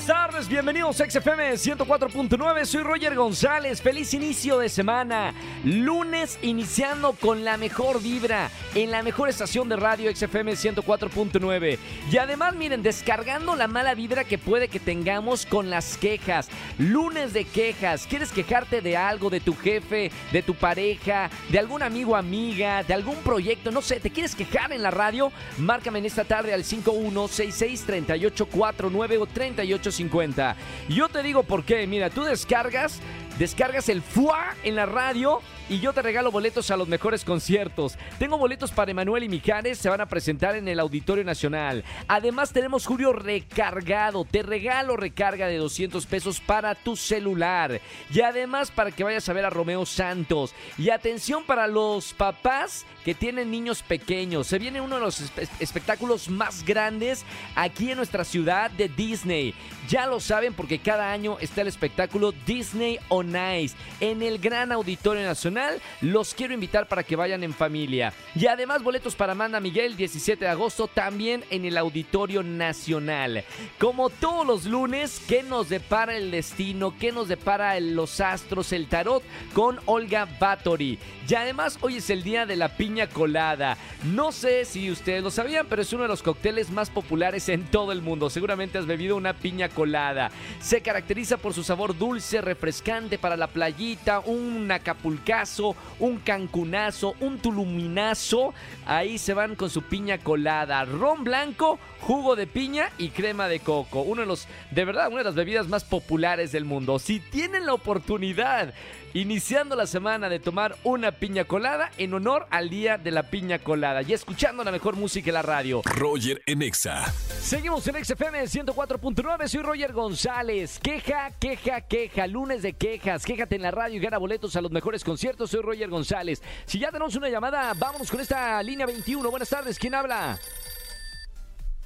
Buenas 0.00 0.30
tardes, 0.30 0.48
bienvenidos 0.48 0.98
a 1.02 1.10
XFM 1.10 1.52
104.9, 1.52 2.64
soy 2.64 2.82
Roger 2.82 3.14
González, 3.14 3.82
feliz 3.82 4.14
inicio 4.14 4.58
de 4.58 4.70
semana, 4.70 5.34
lunes 5.62 6.38
iniciando 6.40 7.12
con 7.12 7.44
la 7.44 7.58
mejor 7.58 8.00
vibra 8.00 8.50
en 8.74 8.92
la 8.92 9.02
mejor 9.02 9.28
estación 9.28 9.68
de 9.68 9.76
radio 9.76 10.10
XFM 10.10 10.52
104.9 10.52 11.78
y 12.10 12.16
además 12.16 12.54
miren, 12.54 12.82
descargando 12.82 13.54
la 13.56 13.68
mala 13.68 13.94
vibra 13.94 14.24
que 14.24 14.38
puede 14.38 14.68
que 14.68 14.80
tengamos 14.80 15.44
con 15.44 15.68
las 15.68 15.98
quejas, 15.98 16.48
lunes 16.78 17.34
de 17.34 17.44
quejas, 17.44 18.06
quieres 18.08 18.32
quejarte 18.32 18.80
de 18.80 18.96
algo, 18.96 19.28
de 19.28 19.40
tu 19.40 19.54
jefe, 19.54 20.10
de 20.32 20.42
tu 20.42 20.54
pareja, 20.54 21.28
de 21.50 21.58
algún 21.58 21.82
amigo 21.82 22.16
amiga, 22.16 22.82
de 22.84 22.94
algún 22.94 23.16
proyecto, 23.16 23.70
no 23.70 23.82
sé, 23.82 24.00
te 24.00 24.10
quieres 24.10 24.34
quejar 24.34 24.72
en 24.72 24.82
la 24.82 24.90
radio, 24.90 25.30
márcame 25.58 25.98
en 25.98 26.06
esta 26.06 26.24
tarde 26.24 26.54
al 26.54 26.64
5166 26.64 27.82
3849 27.84 29.18
o 29.18 29.26
38 29.26 29.89
50. 29.92 30.56
Yo 30.88 31.08
te 31.08 31.22
digo 31.22 31.42
por 31.42 31.64
qué. 31.64 31.86
Mira, 31.86 32.10
tú 32.10 32.24
descargas, 32.24 33.00
descargas 33.40 33.88
el 33.88 34.02
FUA 34.02 34.54
en 34.64 34.76
la 34.76 34.84
radio 34.84 35.40
y 35.70 35.80
yo 35.80 35.94
te 35.94 36.02
regalo 36.02 36.30
boletos 36.30 36.70
a 36.70 36.76
los 36.76 36.88
mejores 36.88 37.24
conciertos. 37.24 37.96
Tengo 38.18 38.36
boletos 38.36 38.70
para 38.70 38.90
Emanuel 38.90 39.24
y 39.24 39.30
Mijares, 39.30 39.78
se 39.78 39.88
van 39.88 40.02
a 40.02 40.08
presentar 40.08 40.56
en 40.56 40.68
el 40.68 40.78
Auditorio 40.78 41.24
Nacional. 41.24 41.82
Además 42.06 42.52
tenemos 42.52 42.84
Julio 42.84 43.14
recargado, 43.14 44.26
te 44.26 44.42
regalo 44.42 44.98
recarga 44.98 45.46
de 45.46 45.56
200 45.56 46.04
pesos 46.04 46.38
para 46.38 46.74
tu 46.74 46.96
celular. 46.96 47.80
Y 48.12 48.20
además 48.20 48.70
para 48.70 48.90
que 48.90 49.04
vayas 49.04 49.26
a 49.30 49.32
ver 49.32 49.46
a 49.46 49.50
Romeo 49.50 49.86
Santos. 49.86 50.54
Y 50.76 50.90
atención 50.90 51.44
para 51.44 51.66
los 51.66 52.12
papás 52.12 52.84
que 53.06 53.14
tienen 53.14 53.50
niños 53.50 53.82
pequeños. 53.82 54.48
Se 54.48 54.58
viene 54.58 54.82
uno 54.82 54.96
de 54.96 55.00
los 55.00 55.32
espectáculos 55.60 56.28
más 56.28 56.62
grandes 56.66 57.24
aquí 57.54 57.90
en 57.90 57.96
nuestra 57.96 58.24
ciudad 58.24 58.70
de 58.70 58.88
Disney. 58.88 59.54
Ya 59.88 60.06
lo 60.06 60.20
saben 60.20 60.52
porque 60.52 60.80
cada 60.80 61.10
año 61.10 61.38
está 61.40 61.62
el 61.62 61.68
espectáculo 61.68 62.32
Disney 62.44 62.98
on 63.08 63.29
Ice 63.36 63.76
en 64.00 64.22
el 64.22 64.38
Gran 64.38 64.72
Auditorio 64.72 65.22
Nacional. 65.22 65.80
Los 66.00 66.34
quiero 66.34 66.54
invitar 66.54 66.88
para 66.88 67.02
que 67.02 67.16
vayan 67.16 67.44
en 67.44 67.54
familia. 67.54 68.12
Y 68.34 68.46
además 68.46 68.82
boletos 68.82 69.14
para 69.14 69.32
Amanda 69.32 69.60
Miguel 69.60 69.96
17 69.96 70.44
de 70.44 70.50
agosto 70.50 70.88
también 70.88 71.44
en 71.50 71.64
el 71.64 71.76
Auditorio 71.76 72.42
Nacional. 72.42 73.44
Como 73.78 74.10
todos 74.10 74.46
los 74.46 74.64
lunes, 74.64 75.20
¿qué 75.28 75.42
nos 75.42 75.68
depara 75.68 76.16
el 76.16 76.30
destino? 76.30 76.94
¿Qué 76.98 77.12
nos 77.12 77.28
depara 77.28 77.78
los 77.80 78.20
astros, 78.20 78.72
el 78.72 78.88
tarot 78.88 79.22
con 79.52 79.78
Olga 79.86 80.26
Batory? 80.38 80.98
Y 81.28 81.34
además 81.34 81.78
hoy 81.80 81.96
es 81.96 82.10
el 82.10 82.24
día 82.24 82.44
de 82.44 82.56
la 82.56 82.76
piña 82.76 83.08
colada. 83.08 83.76
No 84.02 84.32
sé 84.32 84.64
si 84.64 84.90
ustedes 84.90 85.22
lo 85.22 85.30
sabían, 85.30 85.66
pero 85.68 85.82
es 85.82 85.92
uno 85.92 86.02
de 86.02 86.08
los 86.08 86.24
cócteles 86.24 86.70
más 86.70 86.90
populares 86.90 87.48
en 87.48 87.64
todo 87.66 87.92
el 87.92 88.02
mundo. 88.02 88.30
Seguramente 88.30 88.78
has 88.78 88.86
bebido 88.86 89.14
una 89.14 89.34
piña 89.34 89.68
colada. 89.68 90.32
Se 90.60 90.80
caracteriza 90.80 91.36
por 91.36 91.54
su 91.54 91.62
sabor 91.62 91.96
dulce, 91.96 92.40
refrescante 92.40 93.18
para 93.20 93.36
la 93.36 93.46
playita, 93.46 94.20
un 94.20 94.70
acapulcazo, 94.70 95.76
un 95.98 96.18
cancunazo, 96.18 97.14
un 97.20 97.38
tuluminazo. 97.38 98.54
Ahí 98.86 99.18
se 99.18 99.34
van 99.34 99.54
con 99.54 99.70
su 99.70 99.82
piña 99.82 100.18
colada. 100.18 100.84
Ron 100.84 101.24
blanco, 101.24 101.78
jugo 102.00 102.36
de 102.36 102.46
piña 102.46 102.90
y 102.98 103.10
crema 103.10 103.48
de 103.48 103.60
coco. 103.60 104.02
Uno 104.02 104.22
de 104.22 104.26
los, 104.26 104.48
de 104.70 104.84
verdad, 104.84 105.08
una 105.08 105.18
de 105.18 105.24
las 105.24 105.34
bebidas 105.34 105.68
más 105.68 105.84
populares 105.84 106.52
del 106.52 106.64
mundo. 106.64 106.98
Si 106.98 107.20
tienen 107.20 107.66
la 107.66 107.74
oportunidad 107.74 108.74
iniciando 109.12 109.76
la 109.76 109.86
semana 109.86 110.28
de 110.28 110.38
tomar 110.38 110.76
una 110.84 111.12
piña 111.12 111.44
colada 111.44 111.90
en 111.98 112.14
honor 112.14 112.46
al 112.50 112.70
Día 112.70 112.98
de 112.98 113.10
la 113.10 113.24
Piña 113.24 113.58
Colada 113.58 114.02
y 114.02 114.12
escuchando 114.12 114.64
la 114.64 114.70
mejor 114.70 114.96
música 114.96 115.30
en 115.30 115.34
la 115.34 115.42
radio. 115.42 115.82
Roger 115.84 116.42
en 116.46 116.62
Exa. 116.62 117.12
Seguimos 117.40 117.88
en 117.88 118.04
XFM 118.04 118.42
104.9, 118.42 119.48
soy 119.48 119.62
Roger 119.62 119.92
González. 119.92 120.78
Queja, 120.78 121.30
queja, 121.40 121.80
queja, 121.80 122.26
lunes 122.26 122.62
de 122.62 122.74
quejas. 122.74 123.24
Quéjate 123.24 123.56
en 123.56 123.62
la 123.62 123.70
radio 123.70 123.96
y 123.96 123.98
gana 123.98 124.18
boletos 124.18 124.54
a 124.56 124.60
los 124.60 124.70
mejores 124.70 125.02
conciertos. 125.02 125.50
Soy 125.50 125.62
Roger 125.62 125.88
González. 125.88 126.42
Si 126.66 126.78
ya 126.78 126.90
tenemos 126.92 127.16
una 127.16 127.28
llamada, 127.30 127.72
vámonos 127.76 128.10
con 128.10 128.20
esta 128.20 128.62
línea 128.62 128.84
21. 128.86 129.28
Buenas 129.30 129.48
tardes, 129.48 129.78
¿quién 129.78 129.94
habla? 129.94 130.38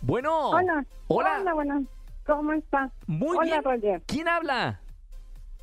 Bueno. 0.03 0.51
Hola. 0.51 0.85
Hola. 1.07 1.39
Hola, 1.41 1.55
bueno. 1.55 1.85
¿Cómo 2.27 2.53
estás? 2.53 2.91
Muy 3.07 3.37
Hola, 3.37 3.45
bien. 3.45 3.63
Roger. 3.63 4.03
¿Quién 4.07 4.29
habla? 4.29 4.81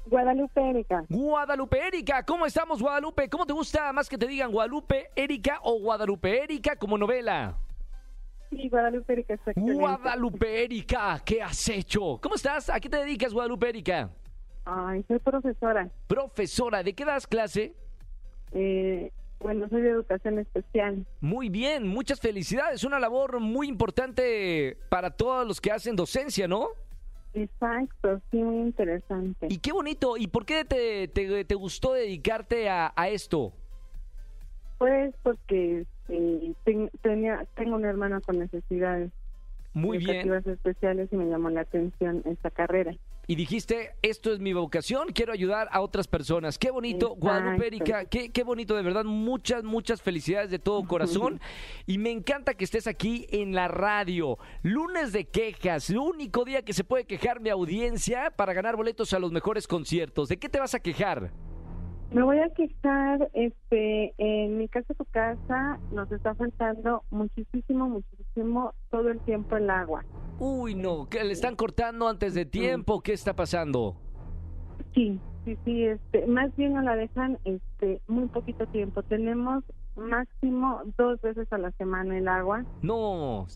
Guadalupe 0.05 0.69
Erika. 0.69 1.03
Guadalupe 1.09 1.87
Erika, 1.87 2.23
¿cómo 2.23 2.45
estamos 2.45 2.81
Guadalupe? 2.81 3.29
¿Cómo 3.29 3.45
te 3.45 3.53
gusta 3.53 3.91
más 3.93 4.09
que 4.09 4.17
te 4.17 4.25
digan 4.25 4.51
Guadalupe 4.51 5.09
Erika 5.15 5.59
o 5.61 5.79
Guadalupe 5.79 6.43
Erika 6.43 6.75
como 6.77 6.97
novela? 6.97 7.57
Sí, 8.51 8.67
Guadalupe 8.67 9.13
Erika, 9.13 9.33
exactamente. 9.33 9.79
Guadalupe 9.79 10.63
Erika, 10.63 11.21
¿qué 11.25 11.41
has 11.41 11.69
hecho? 11.69 12.19
¿Cómo 12.21 12.35
estás? 12.35 12.69
¿A 12.69 12.79
qué 12.79 12.89
te 12.89 12.97
dedicas 12.97 13.33
Guadalupe 13.33 13.69
Erika? 13.69 14.09
Ay, 14.65 15.03
soy 15.07 15.19
profesora. 15.19 15.89
Profesora, 16.07 16.83
¿de 16.83 16.93
qué 16.93 17.05
das 17.05 17.25
clase? 17.25 17.73
Eh, 18.51 19.11
bueno, 19.39 19.67
soy 19.69 19.81
de 19.81 19.89
educación 19.89 20.39
especial. 20.39 21.05
Muy 21.21 21.49
bien, 21.49 21.87
muchas 21.87 22.19
felicidades. 22.19 22.83
Una 22.83 22.99
labor 22.99 23.39
muy 23.39 23.67
importante 23.67 24.77
para 24.89 25.11
todos 25.11 25.47
los 25.47 25.61
que 25.61 25.71
hacen 25.71 25.95
docencia, 25.95 26.47
¿no? 26.47 26.67
Exacto, 27.33 28.21
sí, 28.29 28.37
muy 28.37 28.57
interesante. 28.57 29.47
Y 29.49 29.59
qué 29.59 29.71
bonito. 29.71 30.17
¿Y 30.17 30.27
por 30.27 30.45
qué 30.45 30.65
te, 30.65 31.07
te, 31.07 31.45
te 31.45 31.55
gustó 31.55 31.93
dedicarte 31.93 32.69
a, 32.69 32.91
a, 32.93 33.07
esto? 33.07 33.53
Pues 34.77 35.15
porque 35.23 35.85
ten, 36.63 36.89
tenía, 37.01 37.45
tengo 37.55 37.75
una 37.75 37.89
hermana 37.89 38.21
con 38.21 38.39
necesidades 38.39 39.11
muy 39.73 39.97
educativas 39.97 40.43
bien. 40.43 40.55
especiales 40.55 41.09
y 41.11 41.15
me 41.15 41.25
llamó 41.25 41.49
la 41.49 41.61
atención 41.61 42.21
esta 42.25 42.49
carrera. 42.51 42.93
Y 43.27 43.35
dijiste, 43.35 43.91
esto 44.01 44.33
es 44.33 44.39
mi 44.39 44.51
vocación, 44.51 45.09
quiero 45.13 45.31
ayudar 45.31 45.69
a 45.71 45.79
otras 45.79 46.07
personas. 46.07 46.57
Qué 46.57 46.71
bonito, 46.71 47.05
Exacto. 47.05 47.21
Guadalupe 47.21 47.67
Erika, 47.67 48.05
qué, 48.05 48.29
qué 48.31 48.43
bonito, 48.43 48.75
de 48.75 48.81
verdad, 48.81 49.05
muchas, 49.05 49.63
muchas 49.63 50.01
felicidades 50.01 50.49
de 50.49 50.59
todo 50.59 50.83
corazón. 50.87 51.39
y 51.85 51.97
me 51.97 52.11
encanta 52.11 52.55
que 52.55 52.65
estés 52.65 52.87
aquí 52.87 53.27
en 53.29 53.53
la 53.53 53.69
radio. 53.69 54.37
Lunes 54.63 55.13
de 55.13 55.25
quejas, 55.25 55.89
el 55.91 55.99
único 55.99 56.43
día 56.43 56.63
que 56.63 56.73
se 56.73 56.83
puede 56.83 57.05
quejar 57.05 57.39
mi 57.39 57.49
audiencia 57.49 58.33
para 58.35 58.53
ganar 58.53 58.75
boletos 58.75 59.13
a 59.13 59.19
los 59.19 59.31
mejores 59.31 59.67
conciertos. 59.67 60.27
¿De 60.27 60.37
qué 60.37 60.49
te 60.49 60.59
vas 60.59 60.73
a 60.75 60.79
quejar? 60.81 61.31
Me 62.11 62.23
voy 62.23 62.39
a 62.39 62.49
quejar, 62.49 63.29
este, 63.33 64.13
en 64.17 64.57
mi 64.57 64.67
casa, 64.67 64.93
tu 64.93 65.05
casa, 65.05 65.79
nos 65.93 66.11
está 66.11 66.35
faltando 66.35 67.03
muchísimo, 67.09 67.87
muchísimo, 67.87 68.73
todo 68.89 69.09
el 69.09 69.19
tiempo 69.21 69.55
el 69.55 69.69
agua. 69.69 70.03
Uy, 70.37 70.75
no, 70.75 71.07
que 71.07 71.23
le 71.23 71.31
están 71.31 71.55
cortando 71.55 72.09
antes 72.09 72.33
de 72.33 72.45
tiempo, 72.45 72.99
¿qué 72.99 73.13
está 73.13 73.33
pasando? 73.33 73.95
Sí, 74.93 75.21
sí, 75.45 75.57
sí, 75.63 75.85
este, 75.85 76.27
más 76.27 76.53
bien 76.57 76.73
nos 76.73 76.83
la 76.83 76.97
dejan, 76.97 77.39
este, 77.45 78.01
muy 78.07 78.27
poquito 78.27 78.67
tiempo. 78.67 79.03
Tenemos 79.03 79.63
máximo 79.95 80.81
dos 80.97 81.21
veces 81.21 81.47
a 81.53 81.57
la 81.57 81.71
semana 81.71 82.17
el 82.17 82.27
agua. 82.27 82.65
No. 82.81 83.47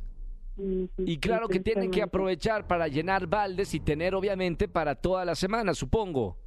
Y, 0.58 0.90
sí, 0.96 1.04
Y 1.06 1.18
claro 1.18 1.48
sí, 1.48 1.54
que 1.54 1.60
tienen 1.60 1.92
que 1.92 2.02
aprovechar 2.02 2.68
para 2.68 2.88
llenar 2.88 3.28
baldes 3.28 3.74
y 3.74 3.82
tener 3.82 4.16
obviamente 4.16 4.70
para 4.70 4.96
toda 4.96 5.26
la 5.26 5.36
semana, 5.36 5.74
supongo. 5.74 6.38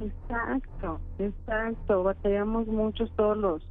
Exacto, 0.00 1.00
exacto. 1.18 2.02
Batallamos 2.02 2.66
muchos 2.66 3.10
todos 3.16 3.36
los 3.36 3.62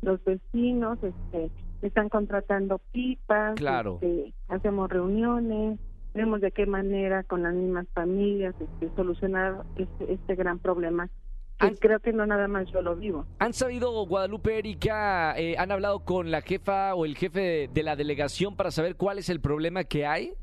los 0.00 0.22
vecinos, 0.24 0.96
este, 1.02 1.50
están 1.82 2.08
contratando 2.08 2.78
pipas, 2.92 3.56
Claro. 3.56 3.94
este, 4.00 4.32
hacemos 4.46 4.88
reuniones, 4.88 5.80
vemos 6.14 6.40
de 6.40 6.52
qué 6.52 6.66
manera 6.66 7.24
con 7.24 7.42
las 7.42 7.52
mismas 7.52 7.84
familias 7.94 8.54
este, 8.60 8.94
solucionar 8.94 9.64
este, 9.76 10.12
este 10.12 10.34
gran 10.36 10.60
problema. 10.60 11.10
Han- 11.58 11.74
creo 11.74 11.98
que 11.98 12.12
no 12.12 12.24
nada 12.26 12.46
más 12.46 12.70
yo 12.70 12.80
lo 12.80 12.94
vivo. 12.94 13.26
¿Han 13.40 13.52
sabido, 13.52 13.90
Guadalupe 14.06 14.56
Erika, 14.60 15.36
eh, 15.36 15.56
han 15.58 15.72
hablado 15.72 16.04
con 16.04 16.30
la 16.30 16.42
jefa 16.42 16.94
o 16.94 17.04
el 17.04 17.16
jefe 17.16 17.40
de, 17.40 17.68
de 17.74 17.82
la 17.82 17.96
delegación 17.96 18.54
para 18.54 18.70
saber 18.70 18.94
cuál 18.94 19.18
es 19.18 19.28
el 19.28 19.40
problema 19.40 19.82
que 19.82 20.06
hay? 20.06 20.34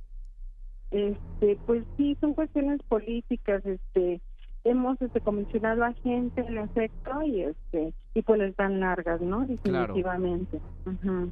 Este, 0.91 1.57
pues 1.65 1.85
sí, 1.95 2.17
son 2.19 2.33
cuestiones 2.33 2.81
políticas, 2.89 3.65
este, 3.65 4.19
hemos 4.65 5.01
este 5.01 5.21
comisionado 5.21 5.85
a 5.85 5.93
gente 5.93 6.41
en 6.41 6.57
efecto 6.57 7.21
y 7.23 7.43
este 7.43 7.93
y 8.13 8.21
pues 8.23 8.39
les 8.39 8.55
dan 8.57 8.79
largas, 8.79 9.21
¿no? 9.21 9.45
Definitivamente. 9.45 10.59
Ujú. 10.85 11.31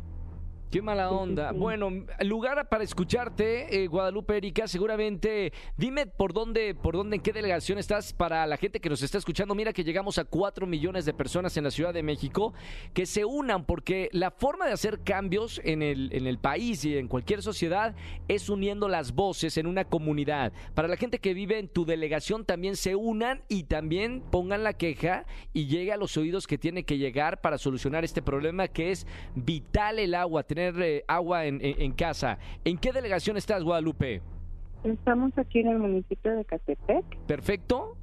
Qué 0.73 0.81
mala 0.81 1.07
Sí, 1.07 1.15
sí, 1.15 1.21
onda. 1.21 1.51
sí. 1.51 1.57
Bueno, 1.63 1.91
lugar 2.21 2.67
para 2.67 2.83
escucharte, 2.83 3.83
eh, 3.83 3.87
Guadalupe 3.87 4.35
Erika, 4.35 4.67
seguramente 4.67 5.53
dime 5.77 6.07
por 6.07 6.33
dónde, 6.33 6.73
por 6.73 6.95
dónde, 6.95 7.17
en 7.17 7.21
qué 7.21 7.31
delegación 7.31 7.77
estás 7.77 8.11
para 8.11 8.47
la 8.47 8.57
gente 8.57 8.79
que 8.79 8.89
nos 8.89 9.03
está 9.03 9.19
escuchando. 9.19 9.53
Mira 9.53 9.71
que 9.71 9.83
llegamos 9.83 10.17
a 10.17 10.25
4 10.25 10.65
millones 10.65 11.05
de 11.05 11.13
personas 11.13 11.55
en 11.57 11.65
la 11.65 11.69
Ciudad 11.69 11.93
de 11.93 12.01
México 12.01 12.55
que 12.95 13.05
se 13.05 13.23
unan 13.23 13.65
porque 13.65 14.09
la 14.13 14.31
forma 14.31 14.65
de 14.65 14.71
hacer 14.71 15.01
cambios 15.03 15.61
en 15.63 15.83
el, 15.83 16.11
en 16.11 16.25
el 16.25 16.39
país 16.39 16.83
y 16.85 16.97
en 16.97 17.07
cualquier 17.07 17.43
sociedad 17.43 17.93
es 18.27 18.49
uniendo 18.49 18.87
las 18.89 19.13
voces 19.13 19.57
en 19.57 19.67
una 19.67 19.85
comunidad. 19.85 20.53
Para 20.73 20.87
la 20.87 20.97
gente 20.97 21.19
que 21.19 21.35
vive 21.35 21.59
en 21.59 21.67
tu 21.67 21.85
delegación 21.85 22.45
también 22.45 22.77
se 22.77 22.95
unan 22.95 23.43
y 23.47 23.65
también 23.65 24.23
pongan 24.31 24.63
la 24.63 24.73
queja 24.73 25.27
y 25.53 25.67
llegue 25.67 25.93
a 25.93 25.97
los 25.97 26.17
oídos 26.17 26.47
que 26.47 26.57
tiene 26.57 26.83
que 26.83 26.97
llegar 26.97 27.41
para 27.41 27.59
solucionar 27.59 28.03
este 28.03 28.23
problema 28.23 28.67
que 28.67 28.89
es 28.89 29.05
vital 29.35 29.99
el 29.99 30.15
agua, 30.15 30.41
tener 30.41 30.62
eh, 30.69 31.03
agua 31.07 31.45
en, 31.45 31.59
en- 31.61 31.81
en 31.81 31.91
casa. 31.93 32.37
¿En 32.63 32.77
qué 32.77 32.91
delegación 32.91 33.37
estás, 33.37 33.63
Guadalupe? 33.63 34.21
Estamos 34.83 35.31
aquí 35.37 35.59
en 35.59 35.67
el 35.69 35.79
municipio 35.79 36.35
de 36.35 36.43
Catepec, 36.45 37.05
¿Perfecto? 37.25 37.97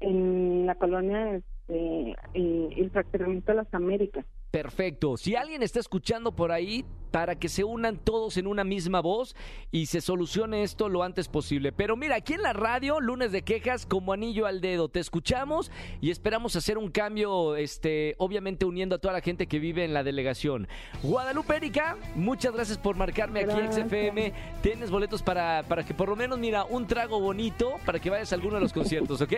en 0.00 0.64
la 0.66 0.74
colonia 0.76 1.40
este, 1.70 2.16
eh, 2.34 2.68
el 2.76 2.90
fraccionamiento 2.90 3.52
de 3.52 3.56
las 3.56 3.74
Américas. 3.74 4.24
Perfecto. 4.50 5.16
Si 5.16 5.36
alguien 5.36 5.62
está 5.62 5.78
escuchando 5.78 6.32
por 6.32 6.50
ahí, 6.50 6.84
para 7.12 7.36
que 7.36 7.48
se 7.48 7.64
unan 7.64 7.98
todos 7.98 8.36
en 8.36 8.46
una 8.46 8.62
misma 8.62 9.00
voz 9.00 9.34
y 9.72 9.86
se 9.86 10.00
solucione 10.00 10.62
esto 10.62 10.88
lo 10.88 11.02
antes 11.02 11.28
posible. 11.28 11.72
Pero 11.72 11.96
mira, 11.96 12.16
aquí 12.16 12.34
en 12.34 12.42
la 12.42 12.52
radio, 12.52 13.00
lunes 13.00 13.32
de 13.32 13.42
quejas 13.42 13.86
como 13.86 14.12
anillo 14.12 14.46
al 14.46 14.60
dedo, 14.60 14.88
te 14.88 15.00
escuchamos 15.00 15.70
y 16.00 16.10
esperamos 16.10 16.54
hacer 16.54 16.78
un 16.78 16.90
cambio, 16.90 17.56
este, 17.56 18.14
obviamente 18.18 18.64
uniendo 18.64 18.96
a 18.96 18.98
toda 18.98 19.14
la 19.14 19.20
gente 19.20 19.46
que 19.46 19.58
vive 19.58 19.84
en 19.84 19.92
la 19.92 20.04
delegación. 20.04 20.68
Guadalupe 21.02 21.56
Erika, 21.56 21.96
muchas 22.14 22.52
gracias 22.52 22.78
por 22.78 22.96
marcarme 22.96 23.40
aquí 23.40 23.58
en. 23.58 23.72
XFM. 23.72 24.32
Tienes 24.62 24.90
boletos 24.90 25.22
para, 25.22 25.64
para 25.68 25.84
que 25.84 25.94
por 25.94 26.08
lo 26.08 26.16
menos, 26.16 26.38
mira, 26.38 26.64
un 26.64 26.86
trago 26.86 27.20
bonito 27.20 27.74
para 27.84 27.98
que 27.98 28.10
vayas 28.10 28.32
a 28.32 28.36
alguno 28.36 28.54
de 28.54 28.60
los 28.60 28.72
conciertos, 28.72 29.20
¿ok? 29.20 29.32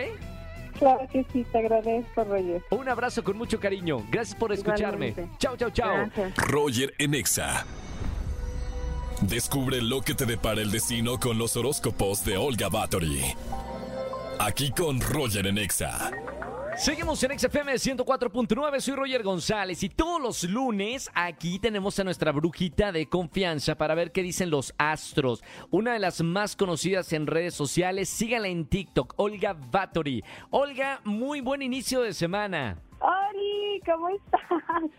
Claro 0.77 1.07
que 1.11 1.25
sí, 1.31 1.45
te 1.51 1.57
agradezco, 1.59 2.23
Roger. 2.23 2.63
Un 2.71 2.89
abrazo 2.89 3.23
con 3.23 3.37
mucho 3.37 3.59
cariño. 3.59 4.03
Gracias 4.09 4.37
por 4.37 4.51
escucharme. 4.51 5.09
Igualmente. 5.09 5.37
Chao, 5.39 5.55
chao. 5.55 6.09
Roger 6.37 6.93
en 6.97 7.13
Exa. 7.13 7.65
Descubre 9.21 9.81
lo 9.81 10.01
que 10.01 10.15
te 10.15 10.25
depara 10.25 10.61
el 10.61 10.71
destino 10.71 11.19
con 11.19 11.37
los 11.37 11.55
horóscopos 11.55 12.25
de 12.25 12.37
Olga 12.37 12.69
Bathory. 12.69 13.21
Aquí 14.39 14.71
con 14.71 14.99
Roger 14.99 15.47
en 15.47 15.57
Exa. 15.57 16.11
Seguimos 16.77 17.23
en 17.23 17.37
XFM 17.37 17.73
104.9, 17.73 18.79
soy 18.79 18.95
Roger 18.95 19.21
González 19.21 19.83
y 19.83 19.89
todos 19.89 20.19
los 20.19 20.43
lunes 20.43 21.09
aquí 21.13 21.59
tenemos 21.59 21.99
a 21.99 22.03
nuestra 22.03 22.31
brujita 22.31 22.91
de 22.91 23.07
confianza 23.07 23.75
para 23.75 23.93
ver 23.93 24.11
qué 24.11 24.23
dicen 24.23 24.49
los 24.49 24.73
astros. 24.79 25.43
Una 25.69 25.93
de 25.93 25.99
las 25.99 26.21
más 26.23 26.55
conocidas 26.55 27.13
en 27.13 27.27
redes 27.27 27.53
sociales, 27.53 28.09
síganla 28.09 28.47
en 28.47 28.65
TikTok, 28.65 29.13
Olga 29.17 29.53
Bathory. 29.53 30.23
Olga, 30.49 30.99
muy 31.03 31.41
buen 31.41 31.61
inicio 31.61 32.01
de 32.01 32.13
semana. 32.13 32.81
¿Cómo 33.81 34.09
estás? 34.09 34.41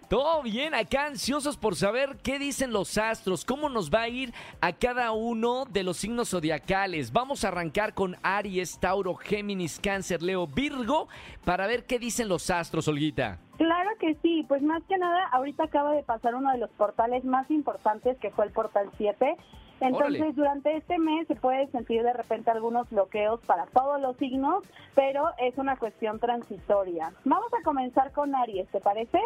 Todo 0.09 0.43
bien, 0.43 0.75
acá 0.75 1.07
ansiosos 1.07 1.57
por 1.57 1.77
saber 1.77 2.17
qué 2.23 2.39
dicen 2.39 2.73
los 2.73 2.99
astros, 2.99 3.45
cómo 3.45 3.69
nos 3.69 3.91
va 3.91 4.03
a 4.03 4.09
ir 4.09 4.33
a 4.61 4.73
cada 4.73 5.13
uno 5.13 5.65
de 5.65 5.83
los 5.83 5.99
signos 5.99 6.31
zodiacales. 6.31 7.13
Vamos 7.13 7.45
a 7.45 7.49
arrancar 7.49 7.95
con 7.95 8.17
Aries, 8.23 8.79
Tauro, 8.79 9.15
Géminis, 9.15 9.81
Cáncer, 9.81 10.23
Leo, 10.23 10.47
Virgo, 10.47 11.09
para 11.45 11.67
ver 11.67 11.85
qué 11.85 11.99
dicen 11.99 12.29
los 12.29 12.51
astros, 12.51 12.89
Olguita. 12.89 13.39
Claro 13.57 13.91
que 14.01 14.17
sí, 14.23 14.45
pues 14.49 14.63
más 14.63 14.83
que 14.89 14.99
nada, 14.99 15.27
ahorita 15.33 15.65
acaba 15.65 15.93
de 15.93 16.03
pasar 16.03 16.35
uno 16.35 16.51
de 16.51 16.59
los 16.59 16.71
portales 16.71 17.25
más 17.25 17.51
importantes 17.51 18.19
que 18.19 18.31
fue 18.31 18.47
el 18.47 18.53
portal 18.53 18.91
7. 18.97 19.37
Entonces, 19.81 20.35
durante 20.37 20.77
este 20.77 20.99
mes 20.99 21.27
se 21.27 21.35
puede 21.35 21.67
sentir 21.69 22.03
de 22.03 22.13
repente 22.13 22.51
algunos 22.51 22.89
bloqueos 22.91 23.41
para 23.41 23.67
todos 23.67 24.01
los 24.01 24.17
signos, 24.17 24.65
pero 24.95 25.31
es 25.39 25.57
una 25.59 25.77
cuestión 25.77 26.19
transitoria. 26.21 27.13
Vamos 27.25 27.53
a 27.53 27.63
comenzar 27.63 28.13
con 28.13 28.35
Aries, 28.35 28.69
¿te 28.69 28.81
parece? 28.81 29.19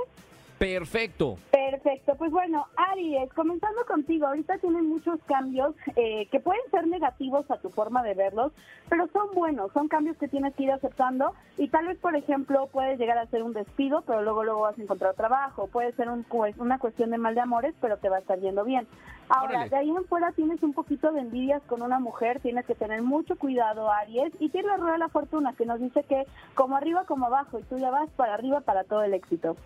Perfecto. 0.59 1.39
Perfecto, 1.53 2.17
pues 2.17 2.33
bueno, 2.33 2.67
Aries, 2.77 3.33
comenzando 3.33 3.85
contigo, 3.87 4.27
ahorita 4.27 4.59
tienen 4.59 4.89
muchos 4.89 5.21
cambios 5.25 5.77
eh, 5.95 6.27
que 6.33 6.41
pueden 6.41 6.63
ser 6.73 6.89
negativos 6.89 7.49
a 7.51 7.59
tu 7.59 7.71
forma 7.71 8.03
de 8.03 8.15
verlos, 8.15 8.53
pero 8.89 9.07
son 9.13 9.29
buenos, 9.35 9.71
son 9.73 9.87
cambios 9.87 10.17
que 10.17 10.27
tienes 10.27 10.55
que 10.55 10.65
ir 10.65 10.73
aceptando 10.73 11.35
y 11.57 11.69
tal 11.69 11.87
vez, 11.87 11.99
por 11.99 12.17
ejemplo, 12.17 12.69
puedes 12.73 12.99
llegar 12.99 13.19
a 13.19 13.27
ser 13.27 13.45
un 13.45 13.53
despido, 13.53 14.03
pero 14.03 14.23
luego 14.23 14.43
luego 14.43 14.63
vas 14.63 14.79
a 14.79 14.83
encontrar 14.83 15.15
trabajo, 15.15 15.69
puede 15.69 15.93
ser 15.93 16.09
un, 16.09 16.27
una 16.59 16.79
cuestión 16.79 17.11
de 17.11 17.19
mal 17.19 17.37
de 17.37 17.43
amores, 17.43 17.75
pero 17.81 17.99
te 17.99 18.09
va 18.09 18.17
a 18.17 18.21
estar 18.21 18.41
yendo 18.41 18.65
bien. 18.65 18.89
Ahora, 19.29 19.51
Órale. 19.51 19.71
de 19.71 19.77
ahí 19.77 19.91
en 19.91 20.05
fuera 20.07 20.33
tienes 20.33 20.63
un 20.63 20.73
poquito 20.73 21.13
de 21.13 21.21
envidias 21.21 21.63
con 21.65 21.83
una 21.83 22.01
mujer, 22.01 22.41
tienes 22.41 22.67
que 22.67 22.75
tener 22.75 23.03
mucho 23.03 23.37
cuidado, 23.37 23.93
Aries, 23.93 24.33
y 24.41 24.49
tiene 24.49 24.69
la 24.69 24.77
rueda 24.79 24.95
de 24.95 24.99
la 24.99 25.09
fortuna 25.09 25.53
que 25.53 25.67
nos 25.67 25.79
dice 25.79 26.03
que 26.03 26.25
como 26.55 26.77
arriba 26.77 27.05
como 27.05 27.27
abajo, 27.27 27.61
y 27.61 27.63
tú 27.65 27.79
ya 27.79 27.91
vas 27.91 28.09
para 28.17 28.35
arriba 28.35 28.61
para 28.61 28.85
todo 28.85 29.03
el 29.05 29.15
éxito. 29.15 29.57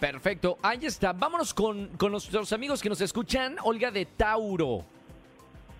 Perfecto. 0.00 0.56
Ahí 0.62 0.80
está. 0.82 1.12
Vámonos 1.12 1.52
con, 1.52 1.88
con 1.98 2.12
nuestros 2.12 2.52
amigos 2.54 2.82
que 2.82 2.88
nos 2.88 3.00
escuchan. 3.02 3.56
Olga 3.62 3.90
de 3.90 4.06
Tauro. 4.06 4.82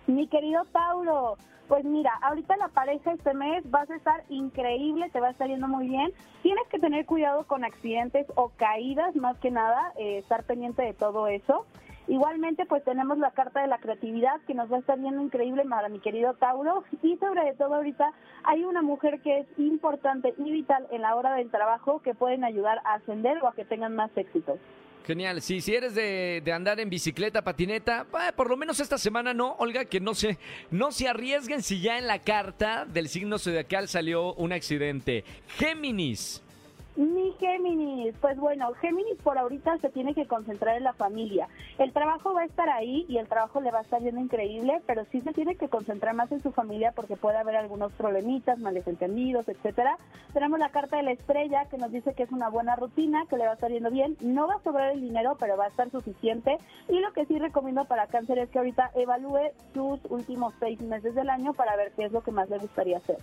Mi 0.07 0.27
querido 0.27 0.65
Tauro, 0.73 1.37
pues 1.69 1.85
mira, 1.85 2.13
ahorita 2.23 2.57
la 2.57 2.69
pareja 2.69 3.13
este 3.13 3.33
mes 3.33 3.63
vas 3.71 3.89
a 3.91 3.97
estar 3.97 4.25
increíble, 4.29 5.09
te 5.11 5.21
va 5.21 5.29
a 5.29 5.31
estar 5.31 5.49
yendo 5.49 5.69
muy 5.69 5.89
bien. 5.89 6.13
Tienes 6.43 6.67
que 6.69 6.79
tener 6.79 7.07
cuidado 7.07 7.47
con 7.47 7.65
accidentes 7.65 8.27
o 8.35 8.51
caídas, 8.57 9.17
más 9.17 9.39
que 9.39 9.51
nada, 9.51 9.93
eh, 9.97 10.19
estar 10.19 10.43
pendiente 10.45 10.83
de 10.83 10.93
todo 10.93 11.27
eso. 11.29 11.65
Igualmente, 12.11 12.67
pues 12.67 12.83
tenemos 12.83 13.19
la 13.19 13.31
carta 13.31 13.63
de 13.63 13.69
la 13.69 13.79
creatividad 13.79 14.41
que 14.45 14.53
nos 14.53 14.71
va 14.71 14.79
a 14.79 14.81
estar 14.81 14.99
yendo 14.99 15.23
increíble 15.23 15.63
para 15.71 15.89
mi 15.89 16.01
querido 16.01 16.35
Tauro. 16.35 16.83
Y 17.05 17.17
sobre 17.19 17.55
todo 17.55 17.77
ahorita 17.77 18.11
hay 18.43 18.65
una 18.65 18.83
mujer 18.83 19.21
que 19.21 19.39
es 19.39 19.47
importante 19.59 20.35
y 20.37 20.51
vital 20.51 20.89
en 20.91 21.03
la 21.03 21.15
hora 21.15 21.37
del 21.37 21.53
trabajo 21.53 22.03
que 22.03 22.15
pueden 22.15 22.43
ayudar 22.43 22.81
a 22.85 22.95
ascender 22.95 23.39
o 23.41 23.47
a 23.47 23.55
que 23.55 23.65
tengan 23.65 23.95
más 23.95 24.11
éxito. 24.17 24.59
Genial. 25.07 25.41
Sí, 25.41 25.61
si 25.61 25.73
eres 25.73 25.95
de, 25.95 26.43
de 26.45 26.53
andar 26.53 26.81
en 26.81 26.91
bicicleta, 26.91 27.43
patineta, 27.43 28.05
por 28.35 28.51
lo 28.51 28.57
menos 28.57 28.81
esta 28.81 28.99
semana 28.99 29.33
no, 29.33 29.53
Olga, 29.61 29.85
que 29.85 30.01
no 30.01 30.15
se, 30.15 30.37
no 30.73 30.91
se 30.91 31.07
arriesguen 31.07 31.63
si 31.63 31.81
ya 31.81 31.97
en 31.97 32.09
la 32.09 32.19
carta 32.19 32.87
del 32.87 33.09
signo 33.09 33.39
zodiacal 33.39 33.87
salió 33.87 34.35
un 34.35 34.53
accidente. 34.53 35.23
Géminis. 35.47 36.43
Mi 37.01 37.33
Géminis, 37.41 38.15
pues 38.21 38.37
bueno, 38.37 38.75
Géminis 38.75 39.17
por 39.23 39.39
ahorita 39.39 39.79
se 39.79 39.89
tiene 39.89 40.13
que 40.13 40.27
concentrar 40.27 40.77
en 40.77 40.85
la 40.85 40.93
familia. 40.93 41.49
El 41.79 41.95
trabajo 41.95 42.35
va 42.35 42.43
a 42.43 42.45
estar 42.45 42.69
ahí 42.69 43.07
y 43.09 43.17
el 43.17 43.27
trabajo 43.27 43.63
le 43.63 43.71
va 43.71 43.79
a 43.79 43.81
estar 43.81 44.03
yendo 44.03 44.21
increíble, 44.21 44.83
pero 44.85 45.07
sí 45.11 45.23
se 45.23 45.33
tiene 45.33 45.57
que 45.57 45.71
concentrar 45.71 46.15
más 46.15 46.31
en 46.31 46.43
su 46.43 46.53
familia 46.53 46.93
porque 46.93 47.17
puede 47.17 47.39
haber 47.39 47.57
algunos 47.57 47.91
problemitas, 47.93 48.59
malentendidos, 48.59 49.49
etcétera. 49.49 49.97
Tenemos 50.35 50.59
la 50.59 50.69
carta 50.69 50.99
de 50.99 51.05
la 51.05 51.13
estrella 51.13 51.65
que 51.71 51.79
nos 51.79 51.91
dice 51.91 52.13
que 52.13 52.25
es 52.25 52.33
una 52.33 52.51
buena 52.51 52.77
rutina, 52.77 53.25
que 53.31 53.39
le 53.39 53.47
va 53.47 53.53
a 53.53 53.55
estar 53.55 53.71
yendo 53.71 53.91
bien. 53.91 54.19
No 54.21 54.47
va 54.47 54.57
a 54.57 54.63
sobrar 54.63 54.93
el 54.93 55.01
dinero, 55.01 55.39
pero 55.41 55.57
va 55.57 55.65
a 55.65 55.69
estar 55.69 55.91
suficiente. 55.91 56.59
Y 56.91 56.99
lo 56.99 57.15
que 57.15 57.25
sí 57.25 57.39
recomiendo 57.39 57.87
para 57.87 58.09
cáncer 58.09 58.37
es 58.41 58.51
que 58.51 58.59
ahorita 58.59 58.91
evalúe 58.95 59.53
sus 59.73 60.01
últimos 60.11 60.53
seis 60.61 60.79
meses 60.83 61.15
del 61.15 61.31
año 61.31 61.55
para 61.55 61.77
ver 61.77 61.93
qué 61.93 62.05
es 62.05 62.13
lo 62.13 62.21
que 62.21 62.31
más 62.31 62.51
le 62.51 62.59
gustaría 62.59 62.99
hacer. 62.99 63.17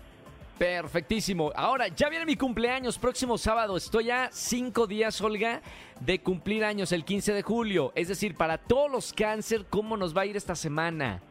Perfectísimo. 0.57 1.51
Ahora, 1.56 1.88
ya 1.89 2.09
viene 2.09 2.25
mi 2.25 2.36
cumpleaños, 2.36 2.98
próximo 2.98 3.38
sábado. 3.38 3.77
Estoy 3.77 4.09
a 4.09 4.30
cinco 4.31 4.88
días, 4.88 5.21
Olga, 5.21 5.62
de 6.00 6.19
cumplir 6.19 6.63
años, 6.63 6.91
el 6.91 7.05
15 7.05 7.34
de 7.34 7.43
julio. 7.43 7.91
Es 7.93 8.08
decir, 8.08 8.36
para 8.36 8.58
todos 8.58 8.91
los 8.91 9.13
cáncer, 9.13 9.67
¿cómo 9.70 9.96
nos 9.98 10.17
va 10.17 10.22
a 10.22 10.25
ir 10.25 10.36
esta 10.36 10.55
semana? 10.55 11.22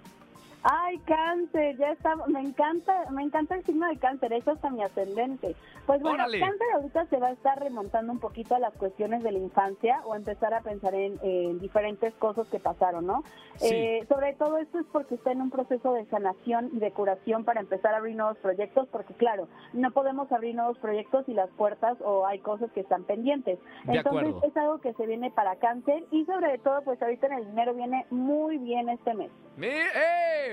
Ay, 0.69 0.99
cáncer, 1.07 1.77
ya 1.77 1.93
está, 1.93 2.17
me 2.27 2.41
encanta, 2.41 2.93
me 3.13 3.23
encanta 3.23 3.55
el 3.55 3.65
signo 3.65 3.87
de 3.87 3.99
cáncer, 3.99 4.33
eso 4.33 4.51
hasta 4.51 4.69
mi 4.69 4.83
ascendente. 4.83 5.55
Pues 5.87 6.01
bueno, 6.03 6.25
Órale. 6.25 6.41
cáncer 6.41 6.67
ahorita 6.75 7.07
se 7.07 7.19
va 7.19 7.29
a 7.29 7.33
estar 7.33 7.61
remontando 7.63 8.13
un 8.13 8.19
poquito 8.19 8.57
a 8.57 8.59
las 8.59 8.75
cuestiones 8.75 9.23
de 9.23 9.31
la 9.31 9.39
infancia 9.39 10.01
o 10.07 10.17
empezar 10.17 10.53
a 10.55 10.63
pensar 10.63 10.93
en, 10.97 11.21
en 11.23 11.61
diferentes 11.61 12.13
cosas 12.15 12.49
que 12.49 12.59
pasaron, 12.59 13.07
¿no? 13.07 13.23
Sí. 13.59 13.69
Eh, 13.73 14.07
sobre 14.09 14.33
todo 14.35 14.59
esto 14.59 14.81
es 14.81 14.87
porque 14.93 15.15
está 15.15 15.31
en 15.31 15.41
un 15.43 15.51
proceso 15.51 15.93
de 15.93 16.05
sanación 16.07 16.71
y 16.73 16.81
de 16.81 16.91
curación 16.91 17.45
para 17.45 17.61
empezar 17.61 17.95
a 17.95 17.99
abrir 17.99 18.17
nuevos 18.17 18.37
proyectos, 18.39 18.89
porque 18.89 19.15
claro, 19.15 19.47
no 19.73 19.93
podemos 19.93 20.33
abrir 20.33 20.57
nuevos 20.57 20.79
proyectos 20.79 21.29
y 21.29 21.35
las 21.35 21.49
puertas 21.51 21.97
o 22.01 22.27
hay 22.27 22.41
cosas 22.41 22.73
que 22.73 22.81
están 22.81 23.05
pendientes. 23.05 23.61
De 23.85 23.99
Entonces 23.99 24.07
acuerdo. 24.33 24.41
es 24.43 24.57
algo 24.57 24.79
que 24.81 24.93
se 24.95 25.07
viene 25.07 25.31
para 25.31 25.55
cáncer 25.57 26.03
y 26.11 26.25
sobre 26.25 26.59
todo 26.59 26.83
pues 26.83 27.01
ahorita 27.01 27.29
en 27.29 27.33
el 27.35 27.47
dinero 27.47 27.73
viene 27.73 28.05
muy 28.11 28.59
bien 28.59 28.89
este 28.89 29.15
mes. 29.15 29.31
Mi- 29.57 29.69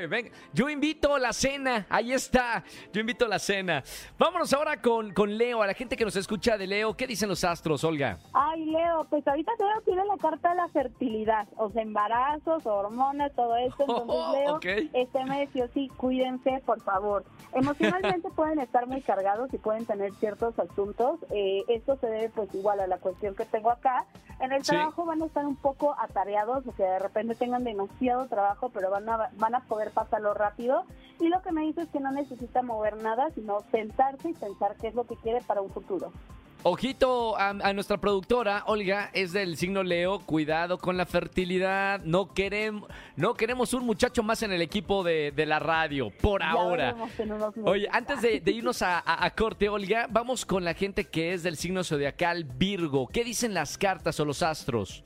Venga, 0.07 0.31
yo 0.53 0.69
invito 0.69 1.15
a 1.15 1.19
la 1.19 1.33
cena. 1.33 1.85
Ahí 1.89 2.13
está. 2.13 2.63
Yo 2.91 3.01
invito 3.01 3.25
a 3.25 3.27
la 3.27 3.39
cena. 3.39 3.83
Vámonos 4.17 4.53
ahora 4.53 4.81
con, 4.81 5.13
con 5.13 5.37
Leo, 5.37 5.61
a 5.61 5.67
la 5.67 5.73
gente 5.73 5.95
que 5.97 6.05
nos 6.05 6.15
escucha 6.15 6.57
de 6.57 6.67
Leo. 6.67 6.95
¿Qué 6.95 7.07
dicen 7.07 7.29
los 7.29 7.43
astros, 7.43 7.83
Olga? 7.83 8.17
Ay, 8.33 8.65
Leo, 8.65 9.05
pues 9.09 9.27
ahorita 9.27 9.51
Leo 9.59 9.81
tiene 9.85 10.03
la 10.05 10.17
carta 10.17 10.49
de 10.49 10.55
la 10.55 10.67
fertilidad, 10.69 11.47
o 11.57 11.69
sea, 11.71 11.81
embarazos, 11.81 12.65
hormonas, 12.65 13.31
todo 13.35 13.55
esto. 13.57 13.83
Entonces, 13.83 14.03
Oh, 14.15 14.33
Leo, 14.33 14.55
ok. 14.55 14.65
este 14.93 15.25
mes 15.25 15.49
sí 15.53 15.61
o 15.61 15.67
sí, 15.73 15.89
cuídense, 15.97 16.61
por 16.65 16.81
favor. 16.81 17.23
Emocionalmente 17.53 18.29
pueden 18.35 18.59
estar 18.59 18.87
muy 18.87 19.01
cargados 19.01 19.53
y 19.53 19.57
pueden 19.57 19.85
tener 19.85 20.13
ciertos 20.15 20.57
asuntos. 20.59 21.19
Eh, 21.31 21.63
esto 21.67 21.97
se 21.97 22.07
debe, 22.07 22.29
pues, 22.29 22.53
igual 22.53 22.79
a 22.79 22.87
la 22.87 22.97
cuestión 22.97 23.35
que 23.35 23.45
tengo 23.45 23.71
acá. 23.71 24.05
En 24.39 24.51
el 24.51 24.63
Sí. 24.63 24.71
trabajo 24.71 25.05
van 25.05 25.21
a 25.21 25.25
estar 25.25 25.45
un 25.45 25.55
poco 25.55 25.95
atareados, 25.99 26.65
o 26.67 26.73
sea, 26.73 26.93
de 26.93 26.99
repente 26.99 27.35
tengan 27.35 27.63
demasiado 27.63 28.27
trabajo, 28.27 28.69
pero 28.69 28.89
van 28.89 29.07
a, 29.09 29.29
van 29.33 29.55
a 29.55 29.61
poder 29.61 29.82
pasarlo 29.91 30.33
rápido. 30.33 30.85
Y 31.19 31.27
lo 31.29 31.41
que 31.41 31.51
me 31.51 31.61
dice 31.61 31.81
es 31.83 31.89
que 31.89 31.99
no 31.99 32.11
necesita 32.11 32.61
mover 32.61 32.97
nada, 32.97 33.29
sino 33.35 33.59
sentarse 33.71 34.29
y 34.29 34.33
pensar 34.33 34.75
qué 34.81 34.87
es 34.87 34.95
lo 34.95 35.05
que 35.05 35.15
quiere 35.17 35.41
para 35.41 35.61
un 35.61 35.69
futuro. 35.71 36.11
Ojito 36.65 37.37
a, 37.37 37.49
a 37.49 37.73
nuestra 37.73 37.97
productora, 37.97 38.63
Olga, 38.67 39.09
es 39.13 39.33
del 39.33 39.57
signo 39.57 39.83
Leo. 39.83 40.19
Cuidado 40.19 40.77
con 40.77 40.95
la 40.95 41.05
fertilidad. 41.05 41.99
No 42.05 42.33
queremos, 42.33 42.89
no 43.17 43.33
queremos 43.33 43.73
un 43.73 43.85
muchacho 43.85 44.23
más 44.23 44.43
en 44.43 44.53
el 44.53 44.61
equipo 44.61 45.03
de, 45.03 45.33
de 45.35 45.45
la 45.45 45.59
radio, 45.59 46.09
por 46.21 46.39
Ya 46.39 46.51
ahora. 46.51 46.95
Oye, 47.65 47.89
antes 47.91 48.21
de, 48.21 48.39
de 48.39 48.51
irnos 48.51 48.81
a, 48.81 48.99
a- 48.99 49.25
a 49.25 49.29
corte, 49.35 49.67
Olga, 49.67 50.07
vamos 50.09 50.45
con 50.45 50.63
la 50.63 50.73
gente 50.73 51.03
que 51.03 51.33
es 51.33 51.43
del 51.43 51.57
signo 51.57 51.83
zodiacal 51.83 52.45
Virgo. 52.45 53.07
¿Qué 53.07 53.25
dicen 53.25 53.53
las 53.53 53.77
cartas 53.77 54.17
o 54.21 54.25
los 54.25 54.41
astros? 54.41 55.03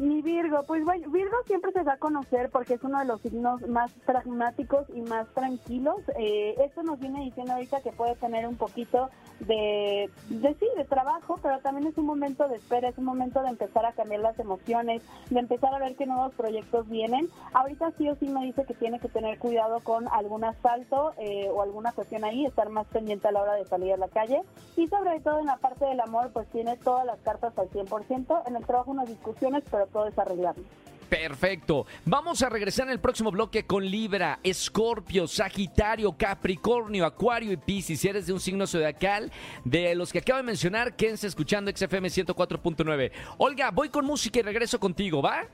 Mi 0.00 0.22
Virgo, 0.22 0.62
pues 0.66 0.82
bueno, 0.82 1.10
Virgo 1.10 1.36
siempre 1.46 1.72
se 1.72 1.84
da 1.84 1.92
a 1.92 1.98
conocer 1.98 2.48
porque 2.48 2.72
es 2.72 2.82
uno 2.82 3.00
de 3.00 3.04
los 3.04 3.20
signos 3.20 3.60
más 3.68 3.92
pragmáticos 4.06 4.86
y 4.94 5.02
más 5.02 5.28
tranquilos. 5.34 5.98
Eh, 6.18 6.54
esto 6.64 6.82
nos 6.82 6.98
viene 6.98 7.20
diciendo 7.20 7.52
ahorita 7.52 7.82
que 7.82 7.92
puede 7.92 8.14
tener 8.14 8.46
un 8.46 8.56
poquito 8.56 9.10
de, 9.40 10.08
de 10.30 10.54
sí, 10.54 10.66
de 10.74 10.84
trabajo, 10.84 11.38
pero 11.42 11.58
también 11.58 11.86
es 11.86 11.98
un 11.98 12.06
momento 12.06 12.48
de 12.48 12.56
espera, 12.56 12.88
es 12.88 12.96
un 12.96 13.04
momento 13.04 13.42
de 13.42 13.50
empezar 13.50 13.84
a 13.84 13.92
cambiar 13.92 14.20
las 14.20 14.38
emociones, 14.38 15.02
de 15.28 15.38
empezar 15.38 15.74
a 15.74 15.78
ver 15.78 15.94
qué 15.96 16.06
nuevos 16.06 16.32
proyectos 16.32 16.88
vienen. 16.88 17.28
Ahorita 17.52 17.92
sí 17.98 18.08
o 18.08 18.14
sí 18.14 18.26
me 18.26 18.46
dice 18.46 18.64
que 18.64 18.72
tiene 18.72 19.00
que 19.00 19.08
tener 19.08 19.38
cuidado 19.38 19.80
con 19.80 20.08
algún 20.08 20.44
asalto 20.44 21.12
eh, 21.18 21.50
o 21.52 21.60
alguna 21.60 21.92
cuestión 21.92 22.24
ahí, 22.24 22.46
estar 22.46 22.70
más 22.70 22.86
pendiente 22.86 23.28
a 23.28 23.32
la 23.32 23.42
hora 23.42 23.54
de 23.54 23.66
salir 23.66 23.92
a 23.92 23.98
la 23.98 24.08
calle 24.08 24.40
y 24.76 24.86
sobre 24.88 25.20
todo 25.20 25.40
en 25.40 25.46
la 25.46 25.58
parte 25.58 25.84
del 25.84 26.00
amor, 26.00 26.30
pues 26.32 26.48
tiene 26.48 26.78
todas 26.78 27.04
las 27.04 27.20
cartas 27.20 27.52
al 27.58 27.68
100%. 27.68 28.42
En 28.46 28.56
el 28.56 28.64
trabajo 28.64 28.92
unas 28.92 29.08
discusiones, 29.08 29.62
pero 29.70 29.89
todo 29.92 30.06
es 30.06 30.18
arreglable. 30.18 30.64
Perfecto. 31.10 31.86
Vamos 32.04 32.40
a 32.40 32.48
regresar 32.48 32.86
en 32.86 32.92
el 32.92 33.00
próximo 33.00 33.32
bloque 33.32 33.66
con 33.66 33.84
Libra, 33.84 34.38
Escorpio, 34.44 35.26
Sagitario, 35.26 36.12
Capricornio, 36.12 37.04
Acuario 37.04 37.50
y 37.50 37.56
Piscis. 37.56 38.00
Si 38.00 38.08
eres 38.08 38.28
de 38.28 38.32
un 38.32 38.38
signo 38.38 38.64
zodiacal, 38.64 39.32
de 39.64 39.96
los 39.96 40.12
que 40.12 40.20
acabo 40.20 40.36
de 40.36 40.44
mencionar, 40.44 40.94
quédense 40.94 41.26
escuchando 41.26 41.72
XFM 41.74 42.08
104.9. 42.08 43.10
Olga, 43.38 43.72
voy 43.72 43.88
con 43.88 44.06
música 44.06 44.38
y 44.38 44.42
regreso 44.42 44.78
contigo, 44.78 45.20
¿va? 45.20 45.48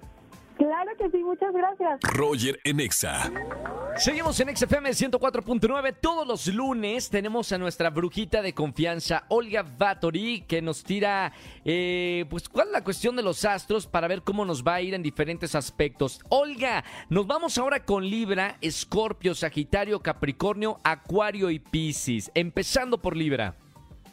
Claro 0.57 0.91
que 0.97 1.11
sí, 1.11 1.23
muchas 1.23 1.53
gracias. 1.53 2.01
Roger 2.03 2.59
en 2.65 2.81
Exa. 2.81 3.31
Seguimos 3.97 4.41
en 4.41 4.57
XFM 4.57 4.91
104.9. 4.91 5.97
Todos 6.01 6.27
los 6.27 6.47
lunes 6.47 7.11
tenemos 7.11 7.53
a 7.53 7.59
nuestra 7.59 7.91
brujita 7.91 8.41
de 8.41 8.55
confianza, 8.55 9.25
Olga 9.29 9.63
Vatori, 9.63 10.43
que 10.43 10.63
nos 10.63 10.83
tira, 10.83 11.33
eh, 11.65 12.25
pues, 12.31 12.49
cuál 12.49 12.69
es 12.69 12.73
la 12.73 12.85
cuestión 12.85 13.17
de 13.17 13.23
los 13.23 13.45
astros 13.45 13.87
para 13.87 14.09
ver 14.09 14.23
cómo 14.23 14.47
nos 14.47 14.65
va 14.65 14.75
a 14.75 14.81
ir 14.81 14.95
en 14.95 15.03
diferentes 15.03 15.55
aspectos. 15.55 16.21
Olga, 16.31 16.85
nos 17.11 17.27
vamos 17.27 17.59
ahora 17.59 17.85
con 17.85 18.09
Libra, 18.09 18.57
Escorpio, 18.63 19.35
Sagitario, 19.35 20.01
Capricornio, 20.01 20.79
Acuario 20.85 21.51
y 21.51 21.59
Piscis. 21.59 22.31
Empezando 22.35 22.99
por 22.99 23.15
Libra. 23.15 23.57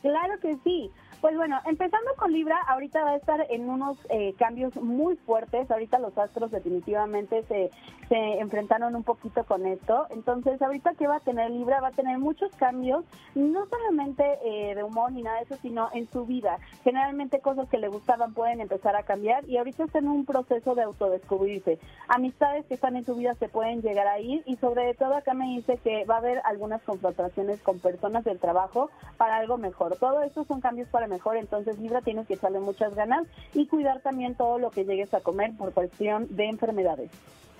Claro 0.01 0.39
que 0.41 0.57
sí. 0.65 0.91
Pues 1.23 1.37
bueno, 1.37 1.57
empezando 1.65 2.11
con 2.17 2.33
Libra, 2.33 2.57
ahorita 2.67 3.01
va 3.01 3.11
a 3.11 3.15
estar 3.15 3.47
en 3.49 3.69
unos 3.69 3.97
eh, 4.09 4.35
cambios 4.37 4.75
muy 4.75 5.15
fuertes. 5.15 5.71
Ahorita 5.71 5.97
los 5.97 6.17
astros 6.17 6.51
definitivamente 6.51 7.43
se, 7.43 7.71
se 8.09 8.39
enfrentaron 8.39 8.93
un 8.93 9.03
poquito 9.03 9.45
con 9.45 9.65
esto. 9.65 10.05
Entonces, 10.09 10.61
ahorita 10.61 10.95
que 10.95 11.07
va 11.07 11.15
a 11.15 11.19
tener 11.21 11.49
Libra, 11.49 11.79
va 11.79 11.87
a 11.87 11.91
tener 11.91 12.19
muchos 12.19 12.53
cambios, 12.57 13.05
no 13.35 13.65
solamente 13.67 14.25
eh, 14.43 14.75
de 14.75 14.83
humor 14.83 15.13
ni 15.13 15.23
nada 15.23 15.37
de 15.37 15.43
eso, 15.43 15.55
sino 15.61 15.87
en 15.93 16.11
su 16.11 16.25
vida. 16.25 16.57
Generalmente 16.83 17.39
cosas 17.39 17.69
que 17.69 17.77
le 17.77 17.87
gustaban 17.87 18.33
pueden 18.33 18.59
empezar 18.59 18.97
a 18.97 19.03
cambiar 19.03 19.47
y 19.47 19.55
ahorita 19.55 19.85
está 19.85 19.99
en 19.99 20.09
un 20.09 20.25
proceso 20.25 20.75
de 20.75 20.83
autodescubrirse. 20.83 21.79
Amistades 22.09 22.65
que 22.65 22.73
están 22.73 22.97
en 22.97 23.05
su 23.05 23.15
vida 23.15 23.33
se 23.35 23.47
pueden 23.47 23.81
llegar 23.81 24.07
a 24.07 24.19
ir 24.19 24.43
y 24.45 24.57
sobre 24.57 24.93
todo 24.95 25.15
acá 25.15 25.33
me 25.33 25.45
dice 25.55 25.77
que 25.77 26.03
va 26.03 26.15
a 26.15 26.17
haber 26.17 26.41
algunas 26.43 26.81
confrontaciones 26.83 27.61
con 27.61 27.79
personas 27.79 28.25
del 28.25 28.39
trabajo 28.39 28.89
para 29.15 29.37
algo 29.37 29.57
mejor. 29.57 29.95
Todo 29.95 30.21
esto 30.21 30.43
son 30.43 30.59
cambios 30.59 30.89
para 30.89 31.12
mejor, 31.13 31.37
entonces 31.37 31.77
Libra 31.79 32.01
tienes 32.01 32.27
que 32.27 32.33
echarle 32.33 32.59
muchas 32.59 32.93
ganas 32.95 33.23
y 33.53 33.67
cuidar 33.67 34.01
también 34.01 34.35
todo 34.35 34.57
lo 34.59 34.71
que 34.71 34.83
llegues 34.83 35.13
a 35.13 35.19
comer 35.21 35.51
por 35.57 35.71
cuestión 35.73 36.27
de 36.35 36.45
enfermedades. 36.45 37.11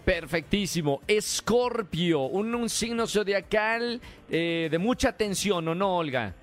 Perfectísimo. 0.04 1.00
Escorpio, 1.08 2.22
un, 2.24 2.54
un 2.54 2.70
signo 2.70 3.08
zodiacal 3.08 4.02
eh, 4.30 4.68
de 4.70 4.78
mucha 4.78 5.14
tensión, 5.14 5.68
¿o 5.68 5.76
no, 5.76 5.98
Olga? 5.98 6.34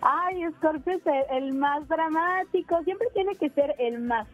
Ay, 0.00 0.42
Scorpio 0.58 0.94
es 0.94 1.06
el, 1.06 1.44
el 1.44 1.52
más 1.54 1.86
dramático, 1.88 2.82
siempre 2.84 3.08
tiene 3.14 3.34
que 3.36 3.50
ser 3.50 3.74
el 3.78 4.00
más. 4.00 4.26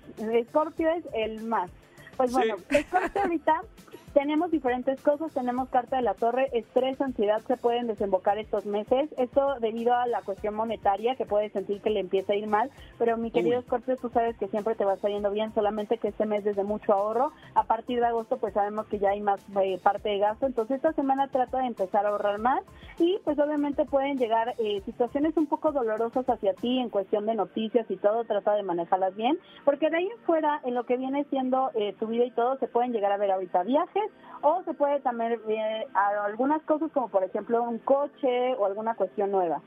Scorpio 0.48 0.88
es 0.90 1.04
el 1.14 1.42
más. 1.44 1.70
Pues 2.16 2.30
Sí. 2.30 2.36
bueno, 2.36 2.56
Scorpio 2.58 3.22
ahorita 3.22 3.60
tenemos 4.12 4.50
diferentes 4.50 5.00
cosas, 5.00 5.32
tenemos 5.32 5.68
carta 5.68 5.96
de 5.96 6.02
la 6.02 6.14
torre, 6.14 6.48
estrés, 6.52 7.00
ansiedad 7.00 7.40
se 7.46 7.56
pueden 7.56 7.86
desembocar 7.86 8.38
estos 8.38 8.66
meses, 8.66 9.10
esto 9.16 9.56
debido 9.60 9.94
a 9.94 10.06
la 10.06 10.22
cuestión 10.22 10.54
monetaria 10.54 11.16
que 11.16 11.26
puede 11.26 11.50
sentir 11.50 11.80
que 11.80 11.90
le 11.90 12.00
empieza 12.00 12.32
a 12.32 12.36
ir 12.36 12.46
mal, 12.46 12.70
pero 12.98 13.16
mi 13.16 13.30
querido. 13.30 13.60
Scorpio, 13.62 13.96
tú 13.96 14.08
sabes 14.10 14.36
que 14.36 14.48
siempre 14.48 14.74
te 14.74 14.84
va 14.84 14.96
saliendo 14.96 15.30
bien, 15.30 15.52
solamente 15.54 15.98
que 15.98 16.08
este 16.08 16.26
mes 16.26 16.46
es 16.46 16.56
de 16.56 16.64
mucho 16.64 16.92
ahorro, 16.92 17.32
a 17.54 17.64
partir 17.64 18.00
de 18.00 18.06
agosto 18.06 18.38
pues 18.38 18.54
sabemos 18.54 18.86
que 18.86 18.98
ya 18.98 19.10
hay 19.10 19.20
más 19.20 19.40
eh, 19.60 19.78
parte 19.82 20.08
de 20.10 20.18
gasto, 20.18 20.46
entonces 20.46 20.76
esta 20.76 20.92
semana 20.92 21.28
trata 21.28 21.58
de 21.58 21.66
empezar 21.66 22.06
a 22.06 22.10
ahorrar 22.10 22.38
más. 22.38 22.62
Y 22.98 23.18
pues 23.24 23.38
obviamente 23.38 23.84
pueden 23.84 24.16
llegar 24.16 24.54
eh, 24.58 24.82
situaciones 24.84 25.36
un 25.36 25.46
poco 25.46 25.72
dolorosas 25.72 26.28
hacia 26.28 26.54
ti 26.54 26.78
en 26.78 26.90
cuestión 26.90 27.26
de 27.26 27.34
noticias 27.34 27.86
y 27.90 27.96
todo, 27.96 28.24
trata 28.24 28.54
de 28.54 28.62
manejarlas 28.62 29.14
bien, 29.16 29.38
porque 29.64 29.90
de 29.90 29.98
ahí 29.98 30.06
en 30.06 30.18
fuera, 30.20 30.60
en 30.64 30.74
lo 30.74 30.84
que 30.84 30.96
viene 30.96 31.24
siendo 31.30 31.70
eh, 31.74 31.94
tu 31.98 32.06
vida 32.06 32.24
y 32.24 32.30
todo, 32.30 32.56
se 32.58 32.68
pueden 32.68 32.92
llegar 32.92 33.12
a 33.12 33.16
ver 33.16 33.30
ahorita 33.30 33.62
viajes 33.62 34.07
o 34.42 34.62
se 34.64 34.74
puede 34.74 35.00
también 35.00 35.40
ver 35.46 35.86
a 35.94 36.24
algunas 36.24 36.62
cosas 36.62 36.90
como 36.92 37.08
por 37.08 37.24
ejemplo 37.24 37.62
un 37.62 37.78
coche 37.78 38.54
o 38.58 38.66
alguna 38.66 38.94
cuestión 38.94 39.30
nueva. 39.30 39.60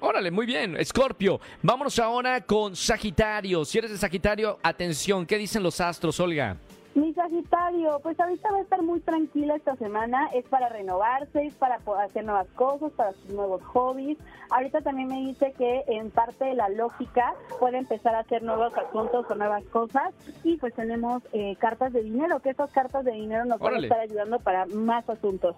Órale, 0.00 0.30
muy 0.30 0.46
bien, 0.46 0.76
Escorpio. 0.76 1.40
Vámonos 1.62 1.98
ahora 1.98 2.40
con 2.40 2.74
Sagitario. 2.74 3.66
Si 3.66 3.76
eres 3.76 3.90
de 3.90 3.98
Sagitario, 3.98 4.58
atención, 4.62 5.26
¿qué 5.26 5.36
dicen 5.36 5.62
los 5.62 5.78
astros, 5.80 6.18
Olga? 6.20 6.56
Mi 6.94 7.14
Sagitario, 7.14 8.00
pues 8.02 8.18
ahorita 8.18 8.50
va 8.50 8.58
a 8.58 8.62
estar 8.62 8.82
muy 8.82 8.98
tranquila 9.00 9.54
esta 9.54 9.76
semana, 9.76 10.28
es 10.34 10.44
para 10.46 10.68
renovarse, 10.68 11.44
es 11.44 11.54
para 11.54 11.78
hacer 12.04 12.24
nuevas 12.24 12.48
cosas, 12.56 12.90
para 12.92 13.12
sus 13.12 13.26
nuevos 13.26 13.62
hobbies. 13.62 14.18
Ahorita 14.50 14.80
también 14.80 15.06
me 15.06 15.20
dice 15.20 15.52
que 15.56 15.84
en 15.86 16.10
parte 16.10 16.46
de 16.46 16.54
la 16.54 16.68
lógica 16.68 17.34
puede 17.60 17.78
empezar 17.78 18.16
a 18.16 18.20
hacer 18.20 18.42
nuevos 18.42 18.72
asuntos 18.76 19.24
o 19.30 19.34
nuevas 19.36 19.62
cosas 19.66 20.12
y 20.42 20.56
pues 20.56 20.74
tenemos 20.74 21.22
eh, 21.32 21.54
cartas 21.60 21.92
de 21.92 22.02
dinero, 22.02 22.40
que 22.40 22.50
estas 22.50 22.72
cartas 22.72 23.04
de 23.04 23.12
dinero 23.12 23.44
nos 23.44 23.60
van 23.60 23.68
a 23.68 23.70
Órale. 23.78 23.86
estar 23.86 24.00
ayudando 24.00 24.40
para 24.40 24.66
más 24.66 25.08
asuntos. 25.08 25.54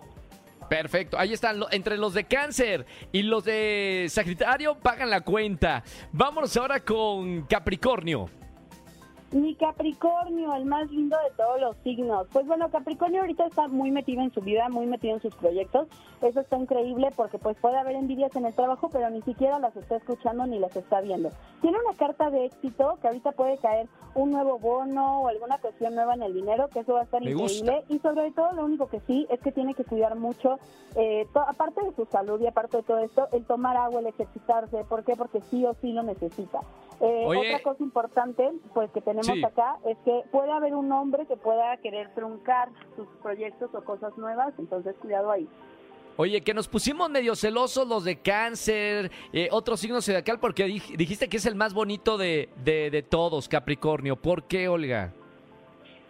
Perfecto, 0.68 1.18
ahí 1.18 1.32
están, 1.32 1.60
entre 1.70 1.96
los 1.96 2.12
de 2.12 2.24
cáncer 2.24 2.86
y 3.10 3.22
los 3.22 3.44
de 3.44 4.06
Sagitario, 4.10 4.74
pagan 4.74 5.08
la 5.08 5.22
cuenta. 5.22 5.82
Vámonos 6.12 6.54
ahora 6.58 6.80
con 6.80 7.42
Capricornio. 7.42 8.28
Mi 9.32 9.54
Capricornio, 9.54 10.54
el 10.54 10.66
más 10.66 10.90
lindo 10.90 11.16
de 11.24 11.34
todos 11.36 11.58
los 11.58 11.76
signos. 11.78 12.26
Pues 12.32 12.46
bueno, 12.46 12.70
Capricornio 12.70 13.22
ahorita 13.22 13.46
está 13.46 13.66
muy 13.66 13.90
metido 13.90 14.20
en 14.20 14.30
su 14.30 14.42
vida, 14.42 14.68
muy 14.68 14.84
metido 14.84 15.14
en 15.14 15.22
sus 15.22 15.34
proyectos. 15.34 15.88
Eso 16.20 16.40
está 16.40 16.58
increíble 16.58 17.08
porque 17.16 17.38
pues 17.38 17.56
puede 17.58 17.78
haber 17.78 17.96
envidias 17.96 18.36
en 18.36 18.44
el 18.44 18.54
trabajo, 18.54 18.90
pero 18.92 19.08
ni 19.08 19.22
siquiera 19.22 19.58
las 19.58 19.74
está 19.74 19.96
escuchando 19.96 20.46
ni 20.46 20.58
las 20.58 20.76
está 20.76 21.00
viendo. 21.00 21.30
Tiene 21.62 21.78
una 21.78 21.96
carta 21.96 22.30
de 22.30 22.44
éxito 22.44 22.98
que 23.00 23.08
ahorita 23.08 23.32
puede 23.32 23.56
caer 23.56 23.88
un 24.14 24.32
nuevo 24.32 24.58
bono 24.58 25.22
o 25.22 25.28
alguna 25.28 25.58
cuestión 25.58 25.94
nueva 25.94 26.12
en 26.14 26.22
el 26.22 26.34
dinero, 26.34 26.68
que 26.68 26.80
eso 26.80 26.92
va 26.92 27.00
a 27.00 27.04
estar 27.04 27.22
Me 27.22 27.30
increíble. 27.30 27.84
Y 27.88 28.00
sobre 28.00 28.32
todo 28.32 28.52
lo 28.52 28.66
único 28.66 28.88
que 28.88 29.00
sí 29.00 29.26
es 29.30 29.40
que 29.40 29.50
tiene 29.50 29.72
que 29.72 29.84
cuidar 29.84 30.14
mucho, 30.14 30.58
eh, 30.94 31.26
aparte 31.34 31.82
de 31.84 31.94
su 31.94 32.04
salud 32.04 32.38
y 32.40 32.46
aparte 32.46 32.76
de 32.76 32.82
todo 32.82 32.98
esto, 32.98 33.28
el 33.32 33.46
tomar 33.46 33.78
agua, 33.78 34.00
el 34.00 34.06
ejercitarse. 34.08 34.84
¿Por 34.84 35.04
qué? 35.04 35.16
Porque 35.16 35.40
sí 35.50 35.64
o 35.64 35.74
sí 35.80 35.92
lo 35.92 36.02
necesita. 36.02 36.60
Eh. 37.04 37.24
Otra 37.26 37.60
cosa 37.62 37.82
importante, 37.82 38.48
pues 38.72 38.88
que 38.92 39.00
tenemos 39.00 39.26
Sí. 39.26 39.44
acá, 39.44 39.76
es 39.86 39.98
que 40.04 40.22
puede 40.30 40.52
haber 40.52 40.74
un 40.74 40.90
hombre 40.92 41.26
que 41.26 41.36
pueda 41.36 41.76
querer 41.78 42.14
truncar 42.14 42.68
sus 42.94 43.08
proyectos 43.22 43.74
o 43.74 43.82
cosas 43.84 44.16
nuevas, 44.16 44.54
entonces 44.58 44.94
cuidado 45.00 45.32
ahí. 45.32 45.48
Oye, 46.16 46.42
que 46.42 46.54
nos 46.54 46.68
pusimos 46.68 47.10
medio 47.10 47.34
celosos 47.34 47.88
los 47.88 48.04
de 48.04 48.16
cáncer, 48.20 49.10
eh, 49.32 49.48
otro 49.50 49.76
signo 49.76 50.00
zodiacal, 50.00 50.38
porque 50.38 50.66
dij- 50.66 50.96
dijiste 50.96 51.28
que 51.28 51.38
es 51.38 51.46
el 51.46 51.54
más 51.56 51.74
bonito 51.74 52.18
de, 52.18 52.50
de, 52.64 52.90
de 52.90 53.02
todos, 53.02 53.48
Capricornio. 53.48 54.14
¿Por 54.14 54.44
qué, 54.44 54.68
Olga? 54.68 55.12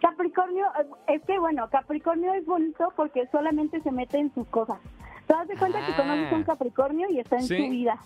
Capricornio, 0.01 0.65
eh, 0.79 1.13
es 1.15 1.21
que 1.23 1.39
bueno, 1.39 1.67
Capricornio 1.71 2.33
es 2.33 2.45
bonito 2.45 2.91
porque 2.95 3.25
solamente 3.31 3.81
se 3.81 3.91
mete 3.91 4.17
en 4.19 4.33
sus 4.33 4.45
cosas. 4.47 4.77
Te 5.25 5.33
das 5.33 5.47
de 5.47 5.55
cuenta 5.57 5.79
que 5.85 5.93
Ah. 5.93 5.97
conoces 5.97 6.31
a 6.31 6.35
un 6.35 6.43
Capricornio 6.43 7.09
y 7.09 7.19
está 7.19 7.37
en 7.37 7.43
Sí. 7.43 7.57
su 7.65 7.69
vida. 7.71 7.97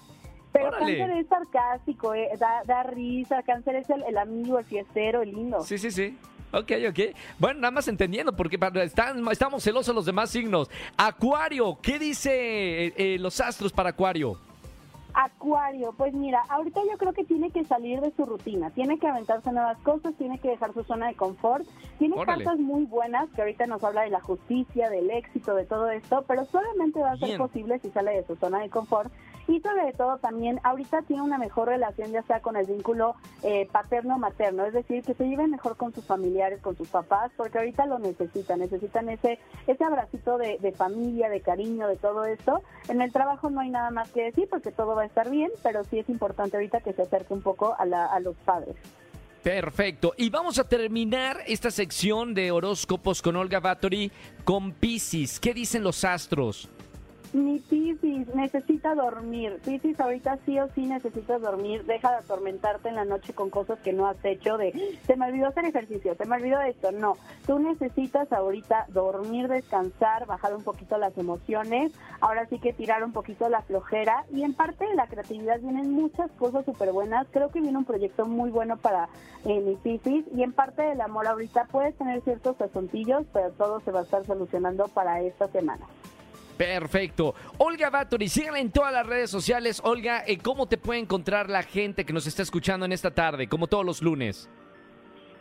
Pero 0.51 0.67
Órale. 0.69 0.97
Cáncer 0.97 1.17
es 1.17 1.27
sarcástico, 1.27 2.13
eh, 2.13 2.29
da, 2.39 2.63
da 2.65 2.83
risa, 2.83 3.43
Cáncer 3.43 3.75
es 3.75 3.89
el, 3.89 4.03
el 4.03 4.17
amigo, 4.17 4.59
el 4.59 4.65
fiestero, 4.65 5.21
el 5.21 5.31
lindo. 5.31 5.61
Sí, 5.61 5.77
sí, 5.77 5.91
sí. 5.91 6.17
Ok, 6.51 6.71
ok. 6.89 6.99
Bueno, 7.39 7.59
nada 7.59 7.71
más 7.71 7.87
entendiendo, 7.87 8.35
porque 8.35 8.57
están, 8.83 9.27
estamos 9.29 9.63
celosos 9.63 9.93
los 9.93 10.05
demás 10.05 10.29
signos. 10.29 10.69
Acuario, 10.95 11.77
¿qué 11.81 11.99
dice 11.99 12.87
eh, 12.87 12.93
eh, 12.95 13.17
los 13.19 13.41
astros 13.41 13.73
para 13.73 13.89
Acuario? 13.89 14.39
Acuario, 15.13 15.93
pues 15.97 16.13
mira, 16.13 16.43
ahorita 16.47 16.79
yo 16.89 16.95
creo 16.97 17.11
que 17.11 17.23
tiene 17.23 17.49
que 17.49 17.65
salir 17.65 17.99
de 18.01 18.11
su 18.11 18.23
rutina, 18.23 18.69
tiene 18.69 18.99
que 18.99 19.07
aventarse 19.07 19.51
nuevas 19.51 19.77
cosas, 19.79 20.13
tiene 20.15 20.37
que 20.37 20.49
dejar 20.49 20.73
su 20.73 20.83
zona 20.83 21.07
de 21.07 21.15
confort, 21.15 21.67
tiene 21.97 22.15
Órale. 22.15 22.43
cartas 22.43 22.59
muy 22.59 22.85
buenas 22.85 23.27
que 23.31 23.41
ahorita 23.41 23.65
nos 23.65 23.83
habla 23.83 24.03
de 24.03 24.11
la 24.11 24.21
justicia, 24.21 24.91
del 24.91 25.09
éxito, 25.09 25.55
de 25.55 25.65
todo 25.65 25.89
esto, 25.89 26.23
pero 26.27 26.45
solamente 26.45 26.99
va 26.99 27.13
a 27.13 27.17
ser 27.17 27.29
Bien. 27.29 27.39
posible 27.39 27.79
si 27.79 27.89
sale 27.89 28.11
de 28.11 28.27
su 28.27 28.35
zona 28.35 28.59
de 28.59 28.69
confort 28.69 29.11
y 29.47 29.59
sobre 29.61 29.93
todo 29.93 30.17
también 30.17 30.59
ahorita 30.63 31.01
tiene 31.03 31.21
una 31.21 31.37
mejor 31.37 31.69
relación 31.69 32.11
ya 32.11 32.21
sea 32.23 32.41
con 32.41 32.55
el 32.57 32.65
vínculo 32.65 33.15
eh, 33.43 33.67
paterno-materno, 33.71 34.65
es 34.65 34.73
decir, 34.73 35.03
que 35.03 35.13
se 35.13 35.25
lleven 35.27 35.51
mejor 35.51 35.77
con 35.77 35.93
sus 35.93 36.05
familiares, 36.05 36.59
con 36.61 36.75
sus 36.75 36.87
papás, 36.89 37.31
porque 37.37 37.57
ahorita 37.57 37.85
lo 37.85 37.99
necesitan, 37.99 38.59
necesitan 38.59 39.09
ese 39.09 39.39
ese 39.67 39.83
abracito 39.83 40.37
de, 40.37 40.57
de 40.59 40.71
familia, 40.71 41.29
de 41.29 41.41
cariño, 41.41 41.87
de 41.87 41.95
todo 41.97 42.25
esto. 42.25 42.61
En 42.89 43.01
el 43.01 43.11
trabajo 43.11 43.49
no 43.49 43.61
hay 43.61 43.69
nada 43.69 43.91
más 43.91 44.09
que 44.11 44.23
decir 44.23 44.47
porque 44.49 44.71
todo 44.71 44.95
va 44.95 45.03
a 45.03 45.05
estar 45.05 45.29
bien, 45.29 45.51
pero 45.63 45.83
sí 45.85 45.99
es 45.99 46.09
importante 46.09 46.57
ahorita 46.57 46.81
que 46.81 46.93
se 46.93 47.01
acerque 47.03 47.33
un 47.33 47.41
poco 47.41 47.75
a, 47.77 47.85
la- 47.85 48.05
a 48.07 48.19
los 48.19 48.35
padres. 48.37 48.75
Perfecto. 49.43 50.13
Y 50.17 50.29
vamos 50.29 50.59
a 50.59 50.65
terminar 50.67 51.37
esta 51.47 51.71
sección 51.71 52.33
de 52.33 52.51
horóscopos 52.51 53.21
con 53.21 53.35
Olga 53.37 53.59
Bathory 53.61 54.11
con 54.43 54.73
Pisces. 54.73 55.39
¿Qué 55.39 55.53
dicen 55.53 55.83
los 55.83 56.03
astros? 56.03 56.67
Mi 57.37 57.59
Piscis 57.59 58.33
necesita 58.33 58.95
dormir. 58.95 59.59
Piscis 59.63 59.99
ahorita 59.99 60.39
sí 60.43 60.59
o 60.59 60.67
sí 60.73 60.87
necesitas 60.87 61.39
dormir. 61.39 61.85
Deja 61.85 62.09
de 62.09 62.17
atormentarte 62.17 62.89
en 62.89 62.95
la 62.95 63.05
noche 63.05 63.31
con 63.33 63.51
cosas 63.51 63.77
que 63.81 63.93
no 63.93 64.07
has 64.07 64.17
hecho. 64.25 64.57
De 64.57 64.97
se 65.05 65.15
me 65.15 65.27
olvidó 65.27 65.49
hacer 65.49 65.65
ejercicio, 65.65 66.15
se 66.15 66.25
me 66.25 66.37
olvidó 66.37 66.59
esto. 66.61 66.91
No, 66.91 67.15
tú 67.45 67.59
necesitas 67.59 68.33
ahorita 68.33 68.87
dormir, 68.87 69.47
descansar, 69.49 70.25
bajar 70.25 70.55
un 70.55 70.63
poquito 70.63 70.97
las 70.97 71.15
emociones. 71.15 71.91
Ahora 72.21 72.47
sí 72.47 72.57
que 72.57 72.73
tirar 72.73 73.03
un 73.03 73.11
poquito 73.11 73.47
la 73.49 73.61
flojera. 73.61 74.25
Y 74.33 74.41
en 74.41 74.55
parte 74.55 74.87
de 74.87 74.95
la 74.95 75.05
creatividad 75.05 75.59
vienen 75.59 75.91
muchas 75.91 76.31
cosas 76.39 76.65
súper 76.65 76.91
buenas. 76.91 77.27
Creo 77.29 77.49
que 77.49 77.61
viene 77.61 77.77
un 77.77 77.85
proyecto 77.85 78.25
muy 78.25 78.49
bueno 78.49 78.77
para 78.77 79.09
eh, 79.45 79.59
mi 79.59 79.75
Piscis. 79.75 80.25
Y 80.35 80.41
en 80.41 80.53
parte 80.53 80.81
del 80.81 81.01
amor 81.01 81.27
ahorita 81.27 81.65
puedes 81.65 81.95
tener 81.97 82.19
ciertos 82.23 82.59
asuntillos, 82.59 83.27
pero 83.31 83.51
todo 83.51 83.79
se 83.81 83.91
va 83.91 83.99
a 83.99 84.03
estar 84.03 84.25
solucionando 84.25 84.87
para 84.87 85.21
esta 85.21 85.47
semana. 85.49 85.85
Perfecto. 86.57 87.35
Olga 87.59 87.89
Bathory, 87.89 88.27
síganla 88.27 88.59
en 88.59 88.71
todas 88.71 88.91
las 88.91 89.05
redes 89.05 89.29
sociales. 89.29 89.81
Olga, 89.83 90.23
eh, 90.25 90.37
¿cómo 90.39 90.67
te 90.67 90.77
puede 90.77 90.99
encontrar 90.99 91.49
la 91.49 91.63
gente 91.63 92.05
que 92.05 92.13
nos 92.13 92.25
está 92.25 92.41
escuchando 92.41 92.85
en 92.85 92.91
esta 92.91 93.11
tarde, 93.11 93.47
como 93.47 93.67
todos 93.67 93.85
los 93.85 94.01
lunes? 94.01 94.49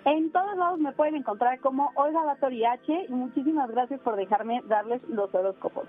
En 0.05 0.31
todos 0.31 0.57
lados 0.57 0.79
me 0.79 0.93
pueden 0.93 1.17
encontrar 1.17 1.59
como 1.61 1.91
Olga 1.97 2.23
Batori 2.23 2.65
H 2.65 3.07
y 3.09 3.13
muchísimas 3.13 3.69
gracias 3.71 3.99
por 4.01 4.15
dejarme 4.15 4.63
darles 4.69 5.03
los 5.09 5.35
horóscopos. 5.35 5.89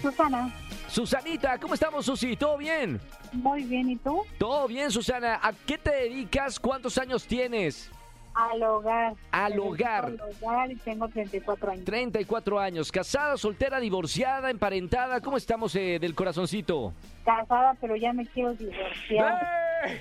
Susana, 0.01 0.55
Susanita, 0.89 1.59
¿cómo 1.59 1.75
estamos, 1.75 2.07
Susi? 2.07 2.37
¿Todo 2.37 2.57
bien? 2.57 3.01
muy 3.33 3.65
bien, 3.65 3.91
¿y 3.91 3.97
tú? 3.97 4.23
Todo 4.39 4.67
bien, 4.69 4.91
Susana. 4.91 5.39
¿A 5.43 5.53
qué 5.53 5.77
te 5.77 5.91
dedicas? 5.91 6.59
¿Cuántos 6.59 6.97
años 6.97 7.27
tienes? 7.27 7.91
Al 8.35 8.63
hogar. 8.63 9.15
Al 9.33 9.59
hogar. 9.59 10.05
Al 10.07 10.21
hogar 10.21 10.71
y 10.71 10.77
tengo 10.77 11.09
34 11.09 11.71
años. 11.73 11.85
34 11.85 12.61
años. 12.61 12.93
¿Casada, 12.93 13.37
soltera, 13.37 13.81
divorciada, 13.81 14.51
emparentada? 14.51 15.21
¿Cómo 15.21 15.37
estamos 15.37 15.75
eh, 15.77 15.99
del 16.01 16.15
corazoncito? 16.15 16.93
Casada, 17.25 17.75
pero 17.81 17.97
ya 17.97 18.13
me 18.13 18.25
quiero 18.27 18.55
divorciar. 18.55 19.43
¡Ey! 19.85 20.01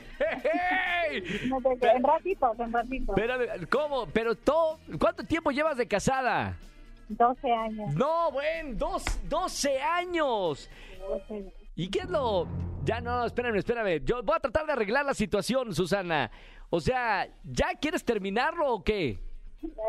¡Ey! 1.11 1.23
No 1.49 1.57
te- 1.61 1.87
En 1.91 2.03
ratitos, 2.03 2.59
en 2.59 2.71
ratitos. 2.73 3.17
Espérame, 3.17 3.67
¿cómo? 3.69 4.05
Pero 4.07 4.35
todo, 4.35 4.79
¿cuánto 4.99 5.23
tiempo 5.23 5.51
llevas 5.51 5.77
de 5.77 5.87
casada? 5.87 6.57
12 7.09 7.51
años. 7.51 7.93
No, 7.95 8.31
bueno, 8.31 8.71
dos, 8.75 9.03
12 9.29 9.79
años. 9.81 10.69
12. 11.07 11.53
¿Y 11.75 11.89
qué 11.89 11.99
es 11.99 12.09
lo...? 12.09 12.47
Ya 12.83 13.01
no, 13.01 13.25
espérame, 13.25 13.57
espérame. 13.57 14.01
Yo 14.05 14.23
voy 14.23 14.35
a 14.35 14.39
tratar 14.39 14.65
de 14.65 14.71
arreglar 14.73 15.05
la 15.05 15.13
situación, 15.13 15.73
Susana. 15.75 16.31
O 16.69 16.79
sea, 16.79 17.27
¿ya 17.43 17.69
quieres 17.79 18.03
terminarlo 18.03 18.73
o 18.73 18.83
qué? 18.83 19.17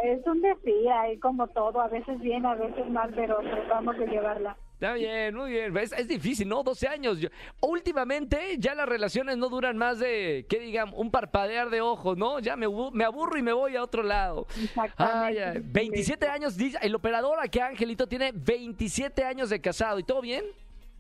Es 0.05 0.27
un 0.27 0.41
decir, 0.41 0.89
ahí 0.91 1.19
como 1.19 1.47
todo, 1.49 1.81
a 1.81 1.89
veces 1.89 2.19
bien, 2.21 2.47
a 2.47 2.55
veces 2.55 2.89
mal, 2.91 3.13
pero 3.15 3.39
tratamos 3.39 3.99
de 3.99 4.07
llevarla. 4.07 4.57
Está 4.75 4.93
bien, 4.95 5.35
muy 5.35 5.51
bien. 5.51 5.77
Es, 5.77 5.91
es 5.93 6.07
difícil, 6.07 6.49
¿no? 6.49 6.63
12 6.63 6.87
años. 6.87 7.19
Yo- 7.21 7.29
últimamente 7.61 8.57
ya 8.59 8.75
las 8.77 8.89
relaciones 8.89 9.37
no 9.37 9.49
duran 9.49 9.77
más 9.77 9.99
de, 9.99 10.47
¿qué 10.49 10.61
digan? 10.61 10.91
Un 10.95 11.11
parpadear 11.11 11.69
de 11.69 11.81
ojos, 11.81 12.17
¿no? 12.17 12.39
Ya 12.39 12.55
me, 12.57 12.67
abu- 12.67 12.93
me 12.93 13.05
aburro 13.05 13.37
y 13.39 13.43
me 13.43 13.53
voy 13.53 13.75
a 13.77 13.83
otro 13.83 14.05
lado. 14.05 14.47
Ay, 14.57 14.65
Exactamente. 14.65 15.43
ay, 15.43 15.63
27 15.65 16.29
años, 16.29 16.57
dice 16.57 16.79
el 16.81 16.95
operador 16.95 17.39
aquí, 17.43 17.59
Angelito, 17.59 18.07
tiene 18.07 18.31
27 18.33 19.25
años 19.25 19.51
de 19.51 19.61
casado. 19.61 19.99
¿Y 19.99 20.05
todo 20.05 20.21
bien? 20.21 20.45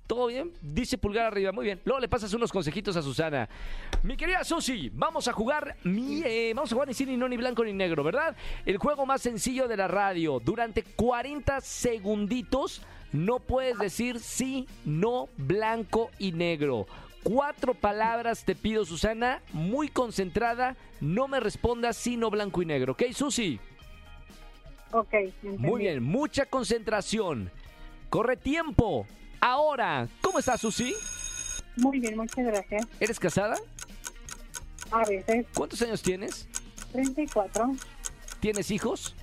¿Todo 0.08 0.28
bien? 0.28 0.50
Dice 0.62 0.96
pulgar 0.96 1.26
arriba, 1.26 1.52
muy 1.52 1.66
bien. 1.66 1.82
Luego 1.84 2.00
le 2.00 2.08
pasas 2.08 2.32
unos 2.32 2.50
consejitos 2.50 2.96
a 2.96 3.02
Susana. 3.02 3.46
Mi 4.02 4.16
querida 4.16 4.42
Susi, 4.42 4.90
vamos 4.90 5.28
a 5.28 5.34
jugar 5.34 5.76
mi, 5.84 6.22
eh, 6.24 6.52
vamos 6.54 6.72
a 6.72 6.74
jugar 6.74 6.88
ni 6.88 6.94
sí, 6.94 7.04
ni 7.04 7.18
no, 7.18 7.28
ni 7.28 7.36
blanco, 7.36 7.62
ni 7.62 7.74
negro, 7.74 8.02
¿verdad? 8.02 8.34
El 8.64 8.78
juego 8.78 9.04
más 9.04 9.20
sencillo 9.20 9.68
de 9.68 9.76
la 9.76 9.86
radio. 9.86 10.40
Durante 10.42 10.82
40 10.82 11.60
segunditos 11.60 12.80
no 13.12 13.38
puedes 13.38 13.78
decir 13.78 14.18
sí, 14.18 14.66
no, 14.86 15.28
blanco 15.36 16.10
y 16.18 16.32
negro. 16.32 16.86
Cuatro 17.22 17.74
palabras 17.74 18.46
te 18.46 18.54
pido, 18.54 18.86
Susana, 18.86 19.42
muy 19.52 19.88
concentrada. 19.88 20.74
No 21.02 21.28
me 21.28 21.38
respondas 21.38 21.98
sí, 21.98 22.16
no, 22.16 22.30
blanco 22.30 22.62
y 22.62 22.64
negro. 22.64 22.94
¿Ok, 22.94 23.02
Susi? 23.12 23.60
Ok, 24.90 25.12
entendí. 25.12 25.58
Muy 25.58 25.82
bien, 25.82 26.02
mucha 26.02 26.46
concentración. 26.46 27.50
Corre 28.08 28.38
tiempo. 28.38 29.06
Ahora, 29.40 30.08
¿cómo 30.20 30.38
estás, 30.38 30.60
Susi? 30.60 30.94
Muy 31.76 32.00
bien, 32.00 32.16
muchas 32.16 32.44
gracias. 32.44 32.86
¿Eres 32.98 33.20
casada? 33.20 33.56
A 34.90 35.04
veces, 35.04 35.46
¿Cuántos 35.54 35.80
años 35.82 36.02
tienes? 36.02 36.48
34. 36.92 37.74
¿Tienes 38.40 38.70
hijos? 38.70 39.14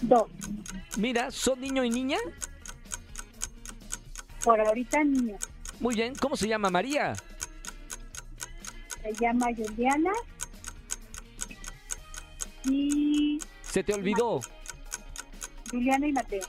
Dos. 0.00 0.24
Mira, 0.96 1.30
¿son 1.30 1.60
niño 1.60 1.84
y 1.84 1.90
niña? 1.90 2.18
Por 4.42 4.60
ahorita 4.60 5.04
niño. 5.04 5.36
Muy 5.80 5.94
bien, 5.94 6.14
¿cómo 6.14 6.36
se 6.36 6.48
llama 6.48 6.70
María? 6.70 7.14
Se 9.02 9.12
llama 9.20 9.46
Juliana 9.54 10.12
Y 12.64 13.38
Se 13.62 13.82
te 13.84 13.92
olvidó. 13.92 14.40
Juliana 15.70 16.06
y 16.06 16.12
Mateo. 16.12 16.42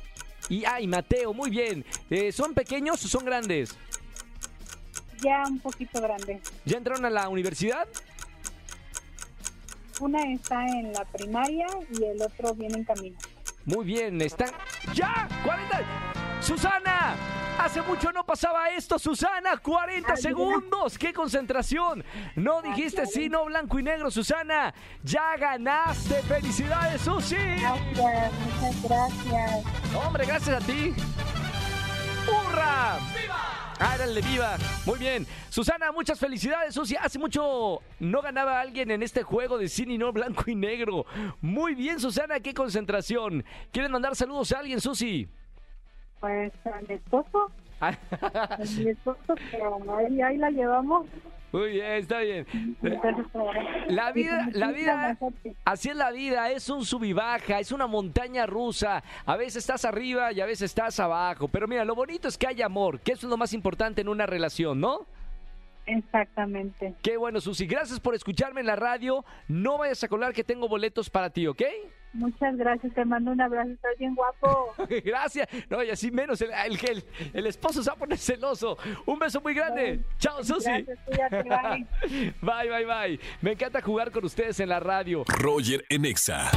Y, 0.49 0.65
ay, 0.65 0.87
Mateo, 0.87 1.33
muy 1.33 1.49
bien. 1.49 1.85
Eh, 2.09 2.31
¿Son 2.31 2.53
pequeños 2.53 3.03
o 3.03 3.07
son 3.07 3.25
grandes? 3.25 3.75
Ya 5.21 5.43
un 5.47 5.59
poquito 5.59 6.01
grande. 6.01 6.41
¿Ya 6.65 6.77
entraron 6.77 7.05
a 7.05 7.09
la 7.09 7.29
universidad? 7.29 7.87
Una 9.99 10.21
está 10.33 10.65
en 10.67 10.93
la 10.93 11.05
primaria 11.05 11.67
y 11.89 12.03
el 12.03 12.21
otro 12.21 12.53
viene 12.53 12.79
en 12.79 12.83
camino. 12.83 13.17
Muy 13.63 13.85
bien, 13.85 14.21
están... 14.21 14.51
¡Ya! 14.93 15.27
¡40! 15.43 16.41
¡Susana! 16.41 17.15
Hace 17.59 17.81
mucho 17.81 18.11
no 18.11 18.25
pasaba 18.25 18.69
esto, 18.69 18.99
Susana. 18.99 19.57
40 19.57 20.15
segundos. 20.17 20.97
¡Qué 20.97 21.13
concentración! 21.13 22.03
No 22.35 22.61
dijiste 22.61 23.05
sí, 23.05 23.29
no 23.29 23.45
blanco 23.45 23.79
y 23.79 23.83
negro, 23.83 24.11
Susana. 24.11 24.73
Ya 25.03 25.35
ganaste. 25.37 26.21
¡Felicidades, 26.23 27.01
Susi! 27.01 27.35
Gracias, 27.35 28.33
muchas 28.33 28.83
gracias. 28.83 29.63
Hombre, 30.05 30.25
gracias 30.25 30.63
a 30.63 30.65
ti. 30.65 30.93
¡Hurra! 32.27 32.97
Ah, 33.79 33.97
el 34.01 34.15
de 34.15 34.21
viva. 34.21 34.57
Muy 34.85 34.99
bien. 34.99 35.27
Susana, 35.49 35.91
muchas 35.91 36.19
felicidades, 36.19 36.73
Susi. 36.73 36.95
Hace 36.95 37.19
mucho 37.19 37.81
no 37.99 38.21
ganaba 38.21 38.61
alguien 38.61 38.91
en 38.91 39.03
este 39.03 39.23
juego 39.23 39.57
de 39.57 39.67
cine 39.67 39.97
no 39.97 40.13
blanco 40.13 40.43
y 40.47 40.55
negro. 40.55 41.05
Muy 41.41 41.75
bien, 41.75 41.99
Susana, 41.99 42.39
qué 42.39 42.53
concentración. 42.53 43.43
¿Quieres 43.71 43.91
mandar 43.91 44.15
saludos 44.15 44.51
a 44.51 44.59
alguien, 44.59 44.79
Susi? 44.79 45.29
Pues 46.25 46.51
a 46.65 46.81
mi 46.81 46.95
esposo, 46.95 47.51
Ah, 47.79 47.93
a 48.19 48.57
mi 48.57 48.89
esposo, 48.89 49.35
pero 49.51 49.95
ahí, 49.95 50.19
ahí 50.23 50.37
la 50.37 50.49
llevamos. 50.49 51.05
Muy 51.51 51.73
bien, 51.73 51.91
está 51.91 52.17
bien. 52.21 52.47
La 53.89 54.11
vida, 54.11 54.49
la 54.53 54.71
vida, 54.71 55.17
así 55.65 55.89
es 55.89 55.95
la 55.95 56.09
vida, 56.09 56.49
es 56.49 56.67
un 56.67 56.83
sub 56.83 57.03
y 57.03 57.13
baja, 57.13 57.59
es 57.59 57.71
una 57.71 57.85
montaña 57.85 58.47
rusa. 58.47 59.03
A 59.27 59.37
veces 59.37 59.57
estás 59.57 59.85
arriba 59.85 60.31
y 60.31 60.41
a 60.41 60.47
veces 60.47 60.63
estás 60.63 60.99
abajo. 60.99 61.47
Pero 61.47 61.67
mira, 61.67 61.85
lo 61.85 61.93
bonito 61.93 62.27
es 62.27 62.39
que 62.39 62.47
hay 62.47 62.63
amor, 62.63 63.01
que 63.01 63.11
eso 63.11 63.27
es 63.27 63.29
lo 63.29 63.37
más 63.37 63.53
importante 63.53 64.01
en 64.01 64.07
una 64.09 64.25
relación, 64.25 64.79
¿no? 64.79 65.05
Exactamente. 65.85 66.95
Qué 67.03 67.17
bueno, 67.17 67.39
Susi. 67.39 67.67
Gracias 67.67 67.99
por 67.99 68.15
escucharme 68.15 68.61
en 68.61 68.67
la 68.67 68.75
radio. 68.75 69.23
No 69.47 69.77
vayas 69.77 70.03
a 70.03 70.07
colar 70.07 70.33
que 70.33 70.43
tengo 70.43 70.67
boletos 70.67 71.07
para 71.11 71.29
ti, 71.29 71.45
¿ok? 71.45 71.61
Muchas 72.15 72.55
gracias, 72.55 72.93
te 72.93 73.03
mando 73.03 73.31
un 73.31 73.41
abrazo, 73.41 73.71
estás 73.71 73.91
bien 73.99 74.15
guapo. 74.15 74.73
Gracias. 75.03 75.47
No, 75.69 75.83
y 75.83 75.89
así 75.89 76.11
menos 76.11 76.41
el, 76.41 76.49
el, 76.51 76.79
el, 76.89 77.03
el 77.33 77.47
esposo 77.47 77.83
se 77.83 77.89
va 77.89 77.95
a 77.95 77.99
poner 77.99 78.17
celoso. 78.17 78.77
Un 79.05 79.19
beso 79.19 79.41
muy 79.41 79.53
grande. 79.53 79.99
Chao, 80.17 80.41
Susi. 80.43 80.69
Gracias, 80.69 80.99
cuídate, 81.05 81.43
bye. 81.43 82.33
Bye, 82.41 82.69
bye, 82.69 82.85
bye. 82.85 83.19
Me 83.41 83.51
encanta 83.51 83.81
jugar 83.81 84.11
con 84.11 84.23
ustedes 84.23 84.59
en 84.61 84.69
la 84.69 84.79
radio. 84.79 85.23
Roger 85.27 85.83
en 85.89 86.05
Exa. 86.05 86.49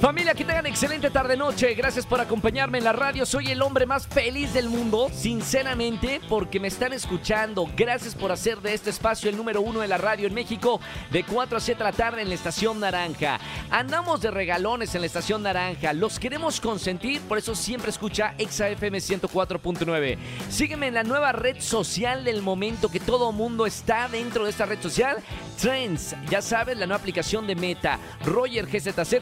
Familia, 0.00 0.34
que 0.34 0.44
tengan 0.44 0.66
excelente 0.66 1.10
tarde-noche. 1.10 1.74
Gracias 1.74 2.04
por 2.06 2.20
acompañarme 2.20 2.78
en 2.78 2.84
la 2.84 2.92
radio. 2.92 3.24
Soy 3.24 3.50
el 3.50 3.62
hombre 3.62 3.86
más 3.86 4.06
feliz 4.06 4.52
del 4.52 4.68
mundo, 4.68 5.08
sinceramente, 5.12 6.20
porque 6.28 6.60
me 6.60 6.68
están 6.68 6.92
escuchando. 6.92 7.68
Gracias 7.76 8.14
por 8.14 8.30
hacer 8.30 8.60
de 8.60 8.74
este 8.74 8.90
espacio 8.90 9.30
el 9.30 9.36
número 9.36 9.62
uno 9.62 9.80
de 9.80 9.88
la 9.88 9.96
radio 9.96 10.26
en 10.26 10.34
México, 10.34 10.80
de 11.10 11.24
4 11.24 11.56
a 11.56 11.60
7 11.60 11.78
de 11.78 11.84
la 11.84 11.92
tarde 11.92 12.22
en 12.22 12.28
la 12.28 12.34
Estación 12.34 12.80
Naranja. 12.80 13.38
Andamos 13.70 14.20
de 14.20 14.30
regalones 14.30 14.94
en 14.94 15.00
la 15.00 15.06
Estación 15.06 15.42
Naranja. 15.42 15.92
Los 15.92 16.18
queremos 16.18 16.60
consentir, 16.60 17.20
por 17.22 17.38
eso 17.38 17.54
siempre 17.54 17.90
escucha 17.90 18.34
ExaFM 18.38 18.98
104.9. 18.98 20.18
Sígueme 20.50 20.88
en 20.88 20.94
la 20.94 21.04
nueva 21.04 21.32
red 21.32 21.60
social 21.60 22.24
del 22.24 22.42
momento 22.42 22.90
que 22.90 23.00
todo 23.00 23.32
mundo 23.32 23.66
está 23.66 24.08
dentro 24.08 24.44
de 24.44 24.50
esta 24.50 24.66
red 24.66 24.80
social. 24.80 25.16
Trends, 25.60 26.14
ya 26.28 26.42
sabes, 26.42 26.76
la 26.76 26.86
nueva 26.86 27.00
aplicación 27.00 27.46
de 27.46 27.54
Meta. 27.54 27.98
Roger 28.24 28.66
GZZ, 28.66 29.14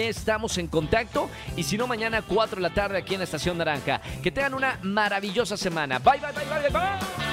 estamos 0.00 0.58
en 0.58 0.68
contacto. 0.68 1.28
Y 1.56 1.62
si 1.62 1.76
no, 1.76 1.86
mañana 1.86 2.22
4 2.22 2.56
de 2.56 2.62
la 2.62 2.74
tarde 2.74 2.98
aquí 2.98 3.14
en 3.14 3.20
la 3.20 3.24
Estación 3.24 3.58
Naranja. 3.58 4.00
Que 4.22 4.30
tengan 4.30 4.54
una 4.54 4.78
maravillosa 4.82 5.56
semana. 5.56 5.98
Bye, 5.98 6.20
bye, 6.20 6.32
bye, 6.32 6.44
bye, 6.44 6.70
bye. 6.70 7.24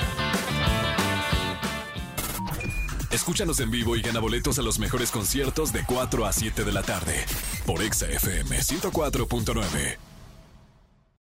Escúchanos 3.12 3.60
en 3.60 3.70
vivo 3.70 3.98
y 3.98 4.02
gana 4.02 4.22
boletos 4.22 4.58
a 4.58 4.62
los 4.62 4.80
mejores 4.80 5.12
conciertos 5.12 5.74
de 5.74 5.84
4 5.86 6.26
a 6.26 6.32
7 6.32 6.64
de 6.64 6.72
la 6.72 6.82
tarde 6.82 7.26
por 7.66 7.84
Exa 7.84 8.08
FM 8.08 8.58
104.9. 8.58 10.11